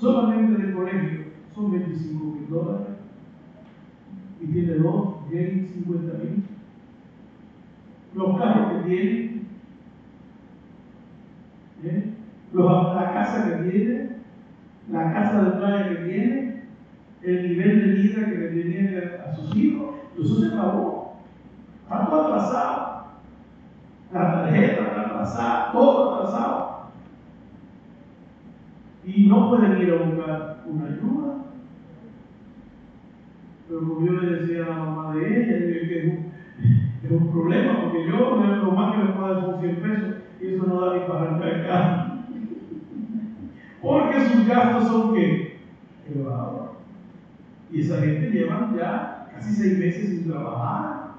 [0.03, 1.23] Solamente de colegio
[1.55, 2.87] son 25 mil dólares.
[4.41, 6.43] Y tiene dos, 10, 50 mil.
[8.13, 9.41] Los carros que tiene,
[11.85, 12.13] ¿eh?
[12.51, 14.09] Los, la casa que tiene,
[14.91, 16.63] la casa de playa que tiene,
[17.21, 21.15] el nivel de vida que le tiene a sus hijos, eso se acabó.
[21.83, 23.05] Está todo atrasado.
[24.11, 26.72] La tarjeta está atrasada, todo atrasado.
[29.05, 31.45] Y no pueden ir a buscar una ayuda.
[33.67, 35.97] Pero como yo le decía a la mamá de ella, que
[37.03, 40.65] es un, problema, porque yo lo más que puedo dar son 100 pesos y eso
[40.65, 42.13] no da ni para el carro.
[43.81, 45.59] Porque sus gastos son qué?
[46.09, 46.69] Elevados.
[47.71, 51.15] Y esa gente lleva ya casi seis meses sin trabajar.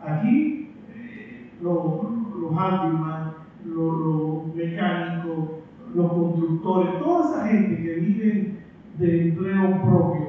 [0.00, 2.02] Aquí, eh, los,
[2.40, 5.57] los handyman, los, mecánicos,
[5.94, 8.54] los constructores, toda esa gente que vive
[8.98, 10.28] de empleo propio,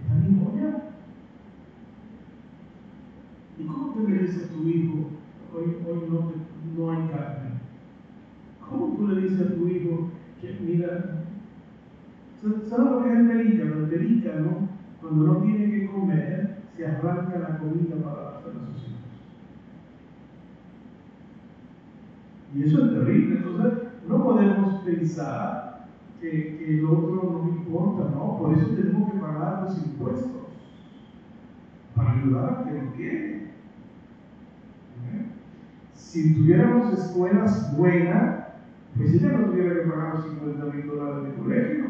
[0.00, 0.82] están en joya.
[3.58, 5.10] ¿Y cómo te le dices a tu hijo,
[5.54, 6.32] hoy, hoy no,
[6.76, 7.50] no hay carne?
[8.68, 11.24] ¿Cómo tú le dices a tu hijo, que mira,
[12.68, 13.74] ¿sabes lo que es el pelícano?
[13.76, 14.68] El pelícano,
[15.00, 18.96] cuando no tiene que comer, se arranca la comida para hacer a sus hijos.
[22.54, 23.36] Y eso es terrible.
[23.36, 23.72] Entonces,
[24.08, 25.86] no podemos pensar
[26.20, 28.38] que, el otro no me importa, ¿no?
[28.38, 30.30] Por eso tenemos que pagar los impuestos
[31.94, 33.36] para ayudar a que no tiene.
[35.12, 35.26] ¿Eh?
[35.92, 38.46] Si tuviéramos escuelas buenas,
[38.96, 41.86] pues ella no tuviera que pagar los 50 mil dólares de colegio.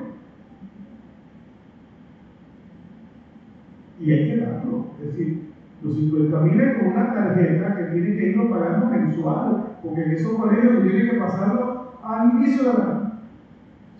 [4.00, 4.86] Y hay que darlo.
[5.00, 5.50] Es decir,
[5.82, 10.10] los 50 mil es con una tarjeta que tiene que irlo pagando mensual, porque en
[10.12, 11.75] esos colegios tú tienes que pasarlo
[12.06, 13.12] al inicio de la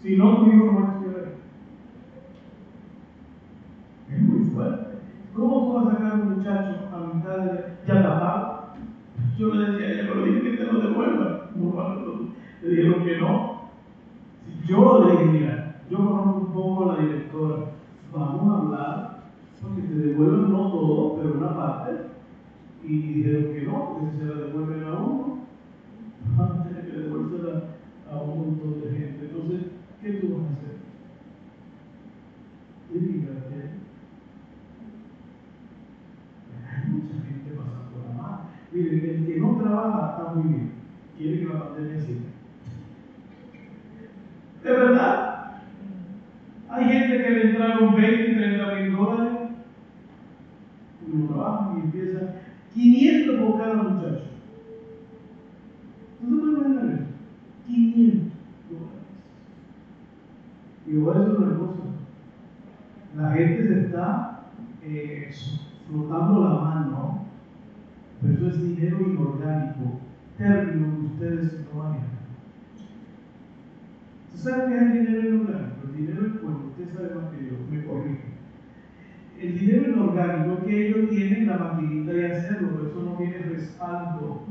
[0.00, 1.32] Si no, tu hijo no va a estudiar
[4.10, 4.98] Es muy fuerte.
[5.34, 8.56] ¿Cómo tú vas a sacar a un muchacho a mitad de ya tapado?
[9.36, 11.50] Yo le decía a ella, pero dije que te lo devuelva.
[11.56, 11.74] No,
[12.62, 13.56] le dijeron que no.
[14.66, 17.56] Yo le dije, mira, yo conozco un poco a la directora,
[18.12, 19.22] vamos a hablar,
[19.60, 21.92] porque te devuelven no todo, pero una parte.
[22.84, 25.38] Y dijeron que no, porque si se la devuelven a uno,
[26.36, 27.62] van a tener que devolvérsela
[28.10, 29.66] a un Entonces,
[30.02, 30.76] ¿qué tú a hacer?
[32.94, 33.70] Y dígate,
[36.64, 38.40] hay mucha gente pasando la mano.
[38.72, 40.70] Miren, el que no trabaja está muy bien,
[41.16, 42.20] quiere que la pandemia siga.
[44.62, 45.36] ¿De verdad?
[46.68, 49.32] Hay gente que le entraron 20, 30 mil dólares
[51.06, 52.34] y lo trabajan y empiezan
[52.74, 54.24] 500 por cada muchacho.
[56.20, 57.06] ¿No se puede imaginar eso?
[57.66, 58.32] 500
[58.68, 58.96] dólares.
[60.86, 61.82] Y voy a decir una cosa.
[63.16, 64.42] La gente se está
[64.82, 65.30] eh,
[65.88, 67.26] flotando la mano,
[68.76, 70.00] es dinero inorgánico,
[70.36, 72.16] término que ustedes no manejan.
[74.34, 75.76] ¿Usted sabe qué es el dinero inorgánico?
[75.86, 78.36] El dinero cuando usted sabe más que yo, me corrige.
[79.40, 84.42] el dinero inorgánico que ellos tienen la maquinita de hacerlo, pero eso no tiene respaldo.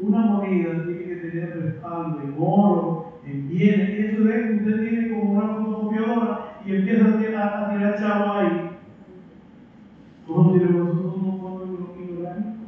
[0.00, 3.90] Una moneda tiene que tener respaldo en oro, en bienes.
[3.90, 7.98] Y eso es que usted tiene como una fotocopiadora y empieza a tirar, a tirar
[7.98, 8.70] chavo ahí.
[10.26, 12.58] ¿Cómo tiene nosotros un fondo inorgánico?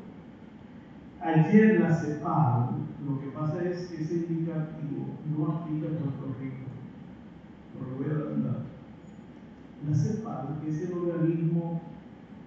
[1.51, 6.71] Ayer la CEPAL, lo que pasa es que ese indicativo no aplica en Puerto Rico.
[7.75, 8.61] Pero lo voy a dar.
[9.89, 11.81] La CEPAL es el organismo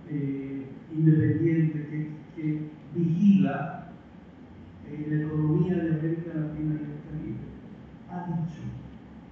[0.08, 3.92] eh, independiente que, que vigila
[4.88, 7.40] eh, la economía de América Latina y el Caribe,
[8.10, 8.62] ha dicho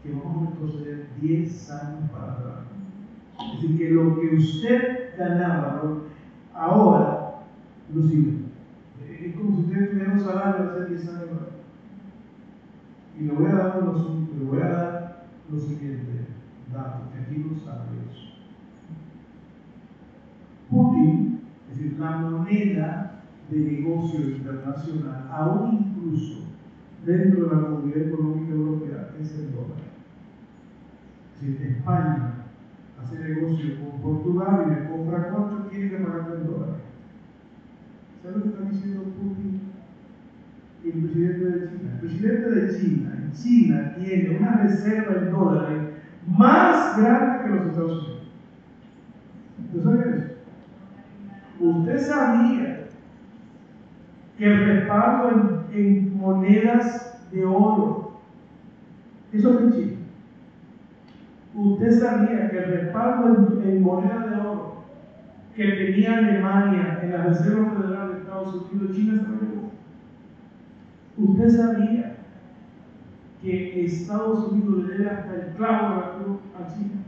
[0.04, 2.60] que vamos a retroceder 10 años para atrás.
[3.40, 6.02] Es decir, que lo que usted ganaba
[6.54, 7.46] ahora
[7.94, 8.41] no sirve.
[9.60, 11.30] Usted tuviera un salario hace 10 años.
[13.20, 16.28] Y le voy a dar los, le voy a dar lo siguiente
[16.74, 18.32] dato, que aquí no sabe eso.
[20.70, 26.46] Putin, es decir, la moneda de negocio internacional, aún incluso
[27.06, 29.82] dentro de la Comunidad Económica Europea, es el dólar.
[31.36, 32.46] Es decir, España
[33.02, 36.91] hace negocio con Portugal y le compra cuánto tiene que pagar en dólares.
[38.22, 39.62] ¿Sabe lo que está diciendo Putin
[40.84, 41.90] y el presidente de China?
[41.94, 45.82] El presidente de China, China tiene una reserva en dólares
[46.28, 48.22] más grande que los Estados Unidos.
[49.74, 50.32] ¿Usted sabía eso?
[51.60, 52.88] ¿Usted sabía
[54.38, 58.20] que el respaldo en, monedas de oro,
[59.34, 59.98] eso es en China?
[61.56, 64.72] ¿Usted sabía que el respaldo en, en monedas de oro
[65.56, 68.01] que tenía Alemania en la Reserva Federal de
[68.42, 69.62] Estados Unidos, China se?
[71.18, 72.16] ¿Usted sabía
[73.42, 77.02] que Estados Unidos le debe hasta el clavo de la cruz a China?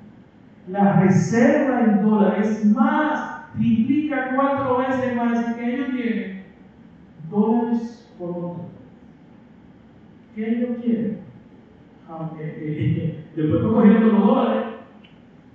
[0.67, 6.43] La reserva en dólares es más, triplica cuatro veces más que ellos tienen
[7.29, 8.65] dólares por otro.
[10.35, 11.17] ¿Qué ellos quieren?
[12.09, 14.65] Aunque, eh, después cogiendo los dólares,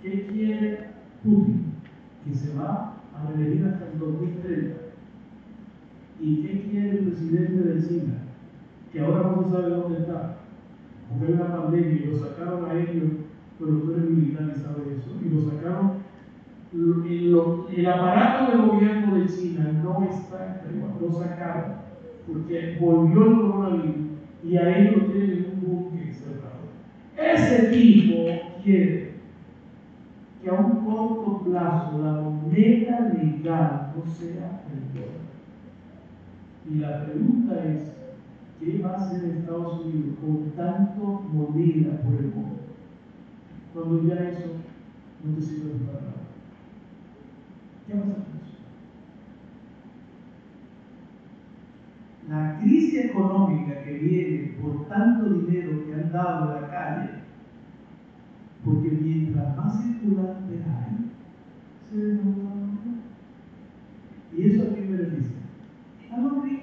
[0.02, 0.88] ¿qué quiere
[1.22, 1.66] Putin?
[2.24, 4.87] Que se va a reelegir hasta el 2030.
[6.20, 8.14] ¿Y qué quiere el presidente de China?
[8.92, 10.36] Que ahora no se sabe dónde está.
[11.08, 13.10] Porque hay una pandemia y lo sacaron a ellos,
[13.58, 15.16] pero tú eres militar y sabes eso.
[15.24, 16.08] Y lo sacaron.
[16.70, 21.88] El, aparato del gobierno de China no está en Taiwán, lo sacaron
[22.28, 23.96] porque volvió el coronavirus
[24.44, 26.68] y a ellos lo tienen en un buque cerrado.
[27.16, 28.24] Ese tipo
[28.62, 29.12] quiere
[30.42, 35.17] que a un corto plazo la moneda legal no sea el dólar.
[36.70, 37.92] Y la pregunta es,
[38.60, 42.60] ¿qué va a hacer Estados Unidos con tanto moneda por el mundo?
[43.72, 44.48] Cuando ya eso
[45.24, 46.12] no te sirve para nada.
[47.86, 48.28] ¿Qué va a hacer?
[52.28, 57.10] La crisis económica que viene por tanto dinero que han dado a la calle,
[58.62, 61.10] porque mientras más circulante hay,
[61.88, 62.68] se moneda.
[64.36, 65.36] ¿Y eso a quién beneficia?
[66.12, 66.57] A los ricos.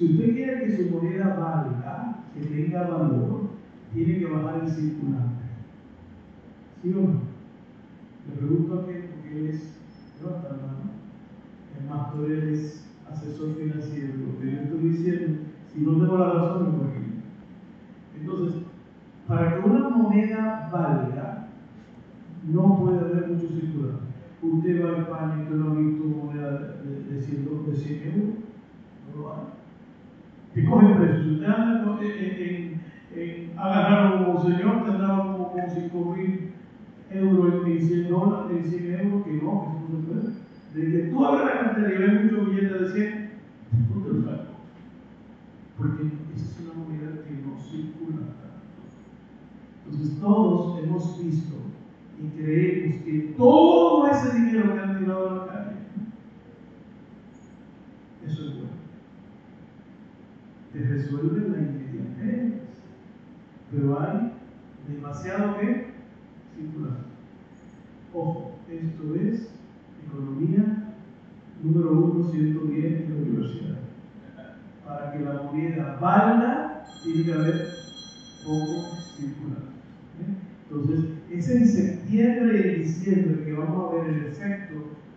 [0.00, 3.50] Si usted quiere que su moneda valga, que tenga valor,
[3.92, 5.44] tiene que bajar el circulante.
[6.80, 7.20] ¿Sí o no?
[8.26, 9.76] Le pregunto a qué, porque él es,
[10.18, 10.90] levanta la mano,
[11.78, 15.40] el pastor él es asesor financiero, lo que yo estoy diciendo,
[15.70, 17.04] si no tengo la razón, me corrijo.
[18.18, 18.62] Entonces,
[19.28, 21.48] para que una moneda valga,
[22.50, 24.14] no puede haber mucho circulante.
[24.40, 26.52] Usted va a España y usted no ha visto moneda
[26.86, 28.34] de, de, 100, de 100 euros,
[29.14, 29.59] no lo hay.
[30.54, 32.80] Que cogen usted anda en, en,
[33.14, 36.50] en, agarrar a un monseñor, tendrá como, como 5 mil
[37.10, 40.40] euros en 100 dólares, en 100 euros, que no, que no se puede.
[40.74, 43.30] De que tú abres la cartera y ves muchos billetes de 100,
[43.94, 44.46] no te lo sacas.
[45.78, 46.02] Porque
[46.34, 48.60] esa es una moneda que no circula tanto.
[49.86, 51.56] Entonces todos hemos visto
[52.22, 55.76] y creemos que todo ese dinero que han tirado a la calle,
[58.26, 58.70] eso es bueno.
[60.72, 62.52] Te resuelve la inmediatez.
[63.70, 64.32] Pero hay
[64.88, 65.86] demasiado que
[66.56, 66.98] circular.
[68.12, 69.48] Ojo, esto es
[70.06, 70.94] economía
[71.62, 73.78] número uno, 110 de la universidad.
[74.84, 77.68] Para que la moneda valga, tiene que haber
[78.44, 79.70] poco circular.
[80.68, 84.74] Entonces, es en septiembre y diciembre que vamos a ver el efecto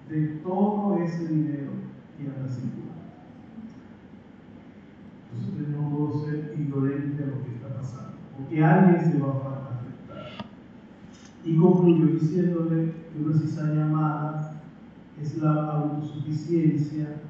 [0.09, 1.71] de todo ese dinero
[2.17, 2.82] que anda circulando.
[5.73, 10.45] No puedo ser indolente a lo que está pasando, porque alguien se va a afectar.
[11.43, 14.61] Y concluyo diciéndole que una cizaña amada
[15.19, 17.21] es la autosuficiencia,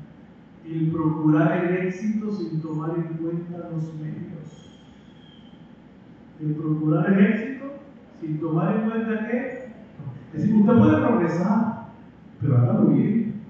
[0.65, 4.81] el procurar el éxito sin tomar en cuenta los medios.
[6.41, 7.65] El procurar el éxito
[8.19, 9.73] sin tomar en cuenta qué.
[10.33, 11.89] Es decir, usted puede progresar,
[12.41, 13.41] pero hágalo bien.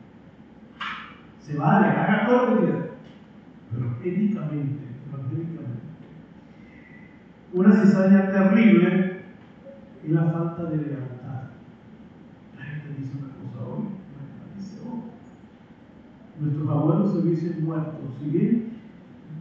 [1.40, 2.83] Se vale, haga todo lo que
[3.74, 5.84] pero éticamente, evangélicamente.
[7.54, 9.22] Una cizaña terrible
[10.04, 11.44] es la falta de lealtad.
[12.58, 13.84] La gente dice una cosa hoy,
[14.16, 15.12] la dice otra.
[16.40, 17.98] Nuestros abuelos se hubiesen muerto.
[18.20, 18.74] Si bien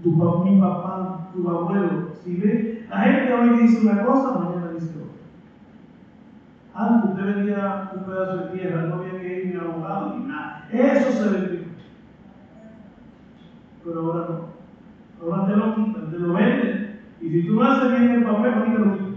[0.02, 4.90] tu, mi papá, tu abuelo, si ve, la gente hoy dice una cosa, mañana dice
[4.96, 5.12] otra.
[6.74, 10.68] Antes usted vendía un pedazo de tierra, no había que ir ni abogado ni nada.
[10.72, 11.61] Eso se vendió.
[13.84, 14.52] Pero ahora no.
[15.20, 17.00] Ahora te lo quitan, te lo venden.
[17.20, 19.12] Y si tú no haces bien el papel, a ti te lo quitan.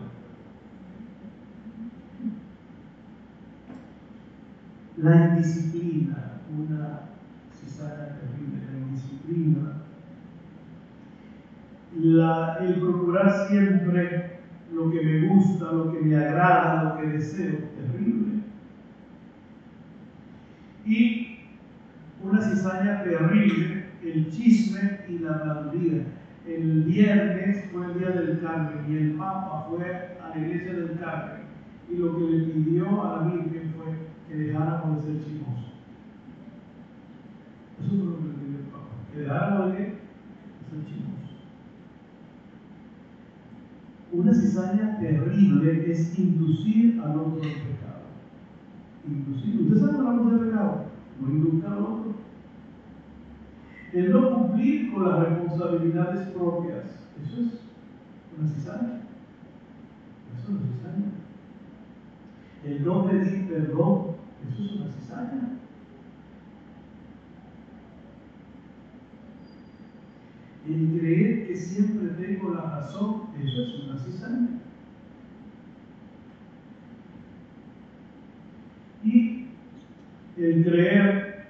[4.98, 7.00] La indisciplina, una
[7.52, 9.72] cizaña terrible, la indisciplina,
[11.96, 14.40] la, el procurar siempre
[14.74, 18.42] lo que me gusta, lo que me agrada, lo que deseo, terrible.
[20.86, 21.40] Y
[22.24, 26.04] una cizaña terrible, el chisme y la habladuría.
[26.48, 31.00] El viernes fue el día del Carmen y el Papa fue a la iglesia del
[31.00, 31.42] Carmen
[31.92, 33.86] y lo que le pidió a la Virgen fue
[34.28, 35.74] que dejáramos de ser chismosos.
[37.80, 41.16] Eso fue lo que le pidió el Papa, que dejáramos de ser chismosos.
[44.12, 48.06] Una cizaña terrible es inducir al otro al pecado.
[49.08, 49.62] Inducir.
[49.62, 50.86] ¿Usted sabe lo que es pecado?
[51.20, 52.25] No induzca al otro.
[53.94, 56.84] El no cumplir con las responsabilidades propias.
[57.24, 57.62] Eso es
[58.38, 59.02] una cizaña.
[60.34, 61.12] Eso es una cizaña.
[62.66, 64.16] El no pedir perdón.
[64.50, 65.56] Eso es una cizaña.
[70.68, 74.62] El creer que siempre tengo la razón, eso es una cizaña.
[79.04, 79.46] Y
[80.38, 81.46] el creer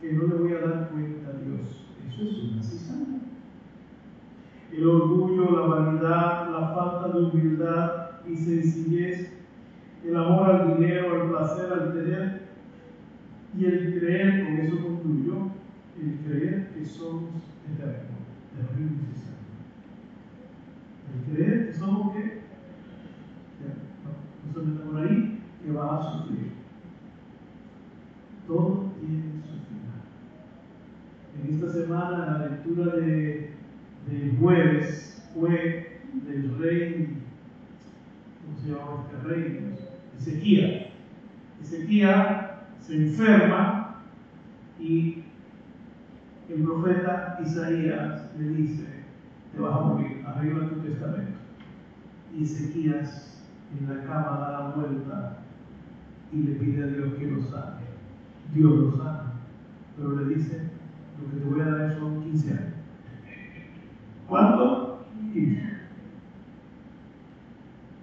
[0.00, 1.34] que no le voy a dar cuenta a
[2.20, 3.20] Eso es una cizaña.
[4.72, 9.32] El orgullo, la vanidad, la falta de humildad y sencillez,
[10.04, 12.48] el amor al dinero, al placer, al tener,
[13.56, 15.34] y el creer, con eso concluyó,
[16.00, 17.30] el creer que somos
[17.72, 18.18] eternos
[18.56, 18.98] terrible
[21.14, 22.42] El creer que somos que,
[24.54, 26.52] no, se por ahí, que va a sufrir.
[28.46, 28.87] Todo.
[31.48, 33.52] Esta semana la lectura de,
[34.06, 37.16] del jueves fue del rey,
[38.44, 39.76] ¿cómo se llama este rey?
[40.18, 40.88] Ezequiel.
[41.62, 42.16] Ezequiel
[42.80, 44.02] se enferma
[44.78, 45.24] y
[46.50, 48.84] el profeta Isaías le dice,
[49.54, 51.38] te vas a morir, arriba tu testamento.
[52.36, 53.42] Y Ezequías
[53.80, 55.38] en la cama da la vuelta
[56.30, 57.88] y le pide a Dios que lo sane.
[58.52, 59.32] Dios lo sana,
[59.96, 60.77] pero le dice,
[61.20, 62.74] lo que te voy a dar son 15 años.
[64.28, 65.06] ¿Cuánto?
[65.32, 65.62] 15.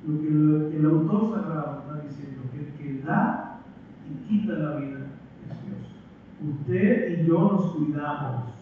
[0.08, 3.62] Lo que el autor sagrado está diciendo, que el que da
[4.10, 5.00] y quita la vida
[5.44, 6.60] es Dios.
[6.60, 8.56] Usted y yo nos cuidamos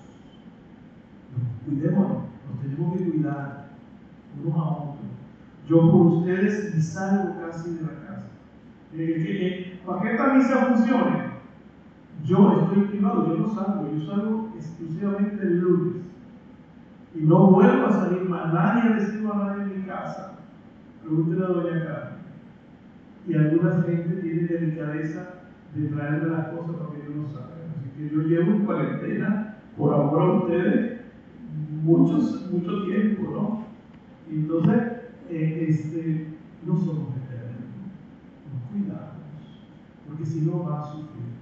[1.66, 3.70] cuidémonos, nos tenemos que cuidar
[4.44, 4.96] unos a otros.
[5.68, 8.24] Yo por ustedes ni salgo casi de la casa.
[8.96, 11.33] Eh, para que esta misa funcione,
[12.24, 16.04] yo estoy privado, yo no salgo, yo salgo exclusivamente el lunes.
[17.16, 18.54] Y no vuelvo a salir más.
[18.54, 20.40] Nadie recibe a en mi casa.
[21.02, 22.14] Pregúntele a Doña Carmen.
[23.28, 25.30] Y alguna gente tiene delicadeza
[25.76, 27.56] de traerme las cosas para que yo no salga.
[27.78, 31.02] Así que yo llevo en cuarentena por amor a ustedes
[31.84, 33.64] muchos, mucho tiempo, ¿no?
[34.32, 34.82] Entonces,
[35.30, 36.28] eh, este,
[36.66, 37.70] no somos eternos,
[38.52, 39.12] nos cuidamos,
[40.08, 41.33] porque si no va a sufrir.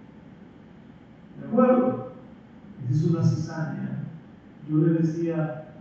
[1.51, 2.13] ¿De acuerdo?
[2.89, 4.05] Esa es una cizaña.
[4.69, 5.73] Yo le decía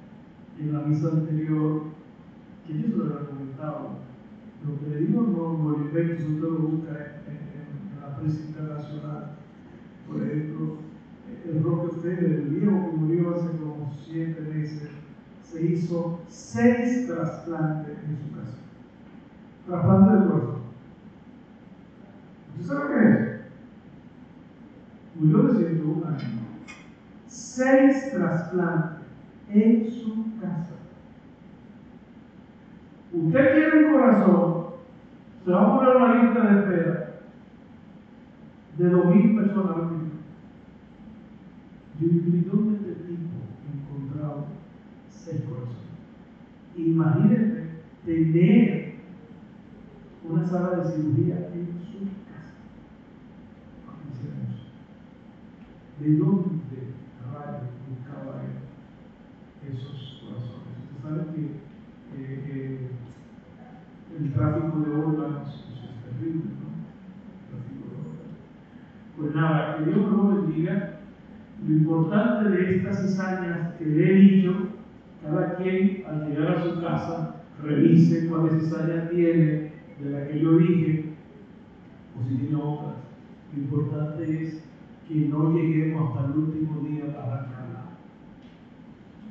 [0.58, 1.82] en la misa anterior,
[2.66, 3.90] que se lo había comentado,
[4.66, 6.90] lo que le digo no lo invento, usted lo busca
[7.28, 9.30] en, en la prensa internacional.
[10.08, 10.78] Por ejemplo,
[11.48, 14.90] el Rockefeller, el viejo que murió hace como siete meses,
[15.44, 18.58] se hizo seis trasplantes en su casa.
[19.68, 20.54] Trasplante de cuerpo.
[22.58, 23.29] ¿Usted sabe qué es?
[25.20, 26.22] De 101 años.
[27.26, 29.00] Seis trasplantes
[29.50, 30.74] en su casa.
[33.12, 34.64] Usted quiere un corazón,
[35.44, 37.20] se va a poner una lista de espera
[38.78, 39.76] de 2.000 personas.
[42.00, 43.28] Yo digo, ¿dónde este tipo
[43.74, 44.46] encontrado
[45.10, 45.76] seis corazones?
[46.76, 47.68] Imagínense
[48.06, 48.94] tener
[50.26, 52.54] una sala de cirugía en su casa.
[56.00, 56.56] ¿De dónde
[57.30, 58.40] rayos buscaba
[59.68, 60.80] esos corazones?
[60.96, 61.42] Usted sabe que
[62.16, 62.88] eh, eh,
[64.18, 66.72] el tráfico de órganos es terrible, ¿no?
[67.36, 68.32] El tráfico de órganos.
[69.18, 71.00] Pues nada, que Dios nos bendiga.
[71.68, 74.68] Lo importante de estas cizañas que le he dicho,
[75.22, 79.72] cada quien al llegar a su casa revise cuáles cizañas tiene
[80.02, 81.12] de la que yo dije,
[82.18, 82.94] o si tiene otras.
[83.54, 84.69] Lo importante es
[85.10, 87.82] que no lleguemos hasta el último día para arrancarla.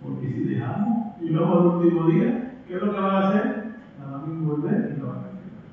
[0.03, 3.75] Porque si dejamos, llegamos al último día, ¿qué es lo que van a hacer?
[3.97, 5.63] Nada más volver y la van a quedar.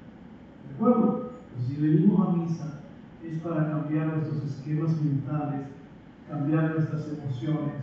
[0.68, 1.32] ¿De acuerdo?
[1.52, 2.80] Pues si venimos a misa
[3.24, 5.66] es para cambiar nuestros esquemas mentales,
[6.28, 7.74] cambiar nuestras emociones,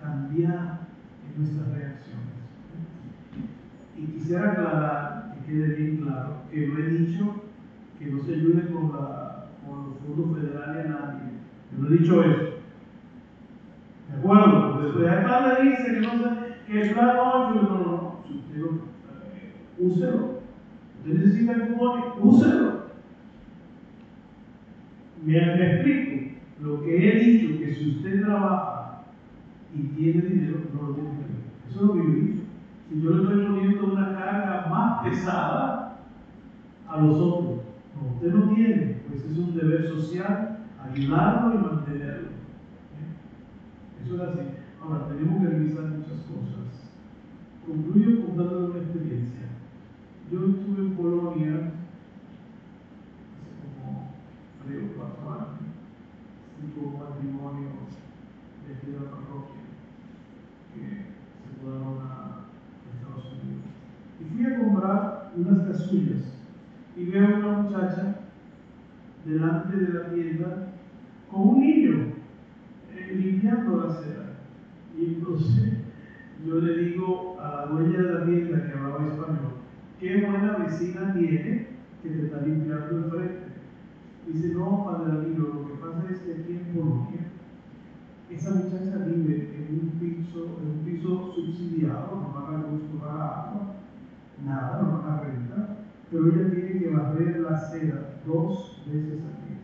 [0.00, 0.88] cambiar
[1.26, 2.28] en nuestras reacciones.
[3.94, 7.42] Y quisiera aclarar, que quede bien claro, que no he dicho
[7.98, 11.27] que no se ayude con, la, con los fondos federales a nadie.
[11.72, 12.54] He dicho eso.
[14.08, 14.72] ¿De acuerdo?
[14.72, 16.28] Porque después el padre dice que no sé,
[16.66, 18.24] que el plan 8, no, no, no.
[18.26, 18.88] Si usted lo,
[19.78, 20.38] úselo.
[20.98, 22.88] Usted necesita el cupón, úselo.
[25.24, 26.38] Me, me explico.
[26.60, 29.04] Lo que he dicho, que si usted trabaja
[29.74, 31.28] y tiene dinero, no lo tiene que ver.
[31.68, 32.42] Eso es lo que yo he dicho.
[32.88, 35.98] Si yo le estoy poniendo una carga más pesada
[36.88, 37.60] a los otros,
[37.94, 40.47] no, usted no tiene, pues es un deber social
[40.82, 42.28] ayudarlo y mantenerlo.
[42.28, 44.04] ¿Eh?
[44.04, 44.40] Eso es así.
[44.82, 46.90] Ahora, tenemos que revisar muchas cosas.
[47.66, 49.48] Concluyo contándole una experiencia.
[50.30, 51.72] Yo estuve en Polonia
[53.34, 54.14] hace como
[54.64, 55.58] tres o cuatro años,
[56.60, 57.88] cinco matrimonios
[58.68, 59.62] de la parroquia
[60.74, 62.44] que se mudaron a
[62.94, 63.64] Estados Unidos.
[64.20, 66.38] Y fui a comprar unas casullas
[66.96, 68.16] y veo a una muchacha
[69.24, 70.68] delante de la tienda
[71.30, 71.96] con un niño
[72.94, 74.24] eh, limpiando la acera.
[74.98, 75.78] Y entonces
[76.46, 79.54] yo le digo a la dueña de la tienda que hablaba español,
[80.00, 81.66] qué buena vecina tiene
[82.02, 83.48] que te está limpiando el frente.
[84.26, 87.20] Dice, no, padre amigo, lo que pasa es que aquí en Polonia,
[88.30, 93.24] esa muchacha vive en un piso, en un piso subsidiado, no paga luz, no paga
[93.24, 93.74] agua,
[94.44, 95.76] nada, no paga renta,
[96.10, 99.58] pero ella tiene que barrer la acera dos veces al día.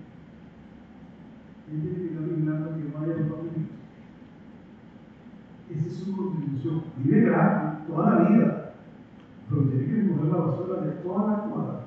[1.70, 3.74] Ella tiene que estar vigilando que no haya papelitos.
[5.70, 6.82] Esa es su contribución.
[7.02, 8.53] Vive gratis toda la vida,
[10.31, 11.81] la basura de toda la cuadra.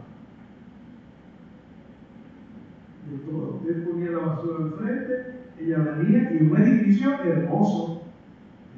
[3.10, 3.56] De todo.
[3.56, 5.14] Usted ponía la basura enfrente,
[5.60, 8.02] ella venía y un edificio hermoso.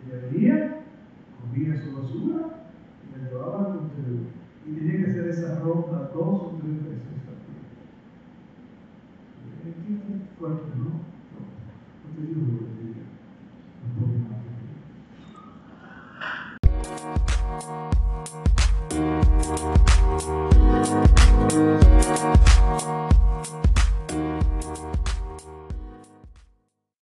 [0.06, 0.56] Ella venía,
[1.42, 2.42] comía su basura
[3.04, 4.28] y la llevaba al contenedor.
[4.68, 7.40] Y tenía que hacer esa ronda dos o tres veces al
[9.88, 10.08] día.
[10.40, 10.70] Fuerte.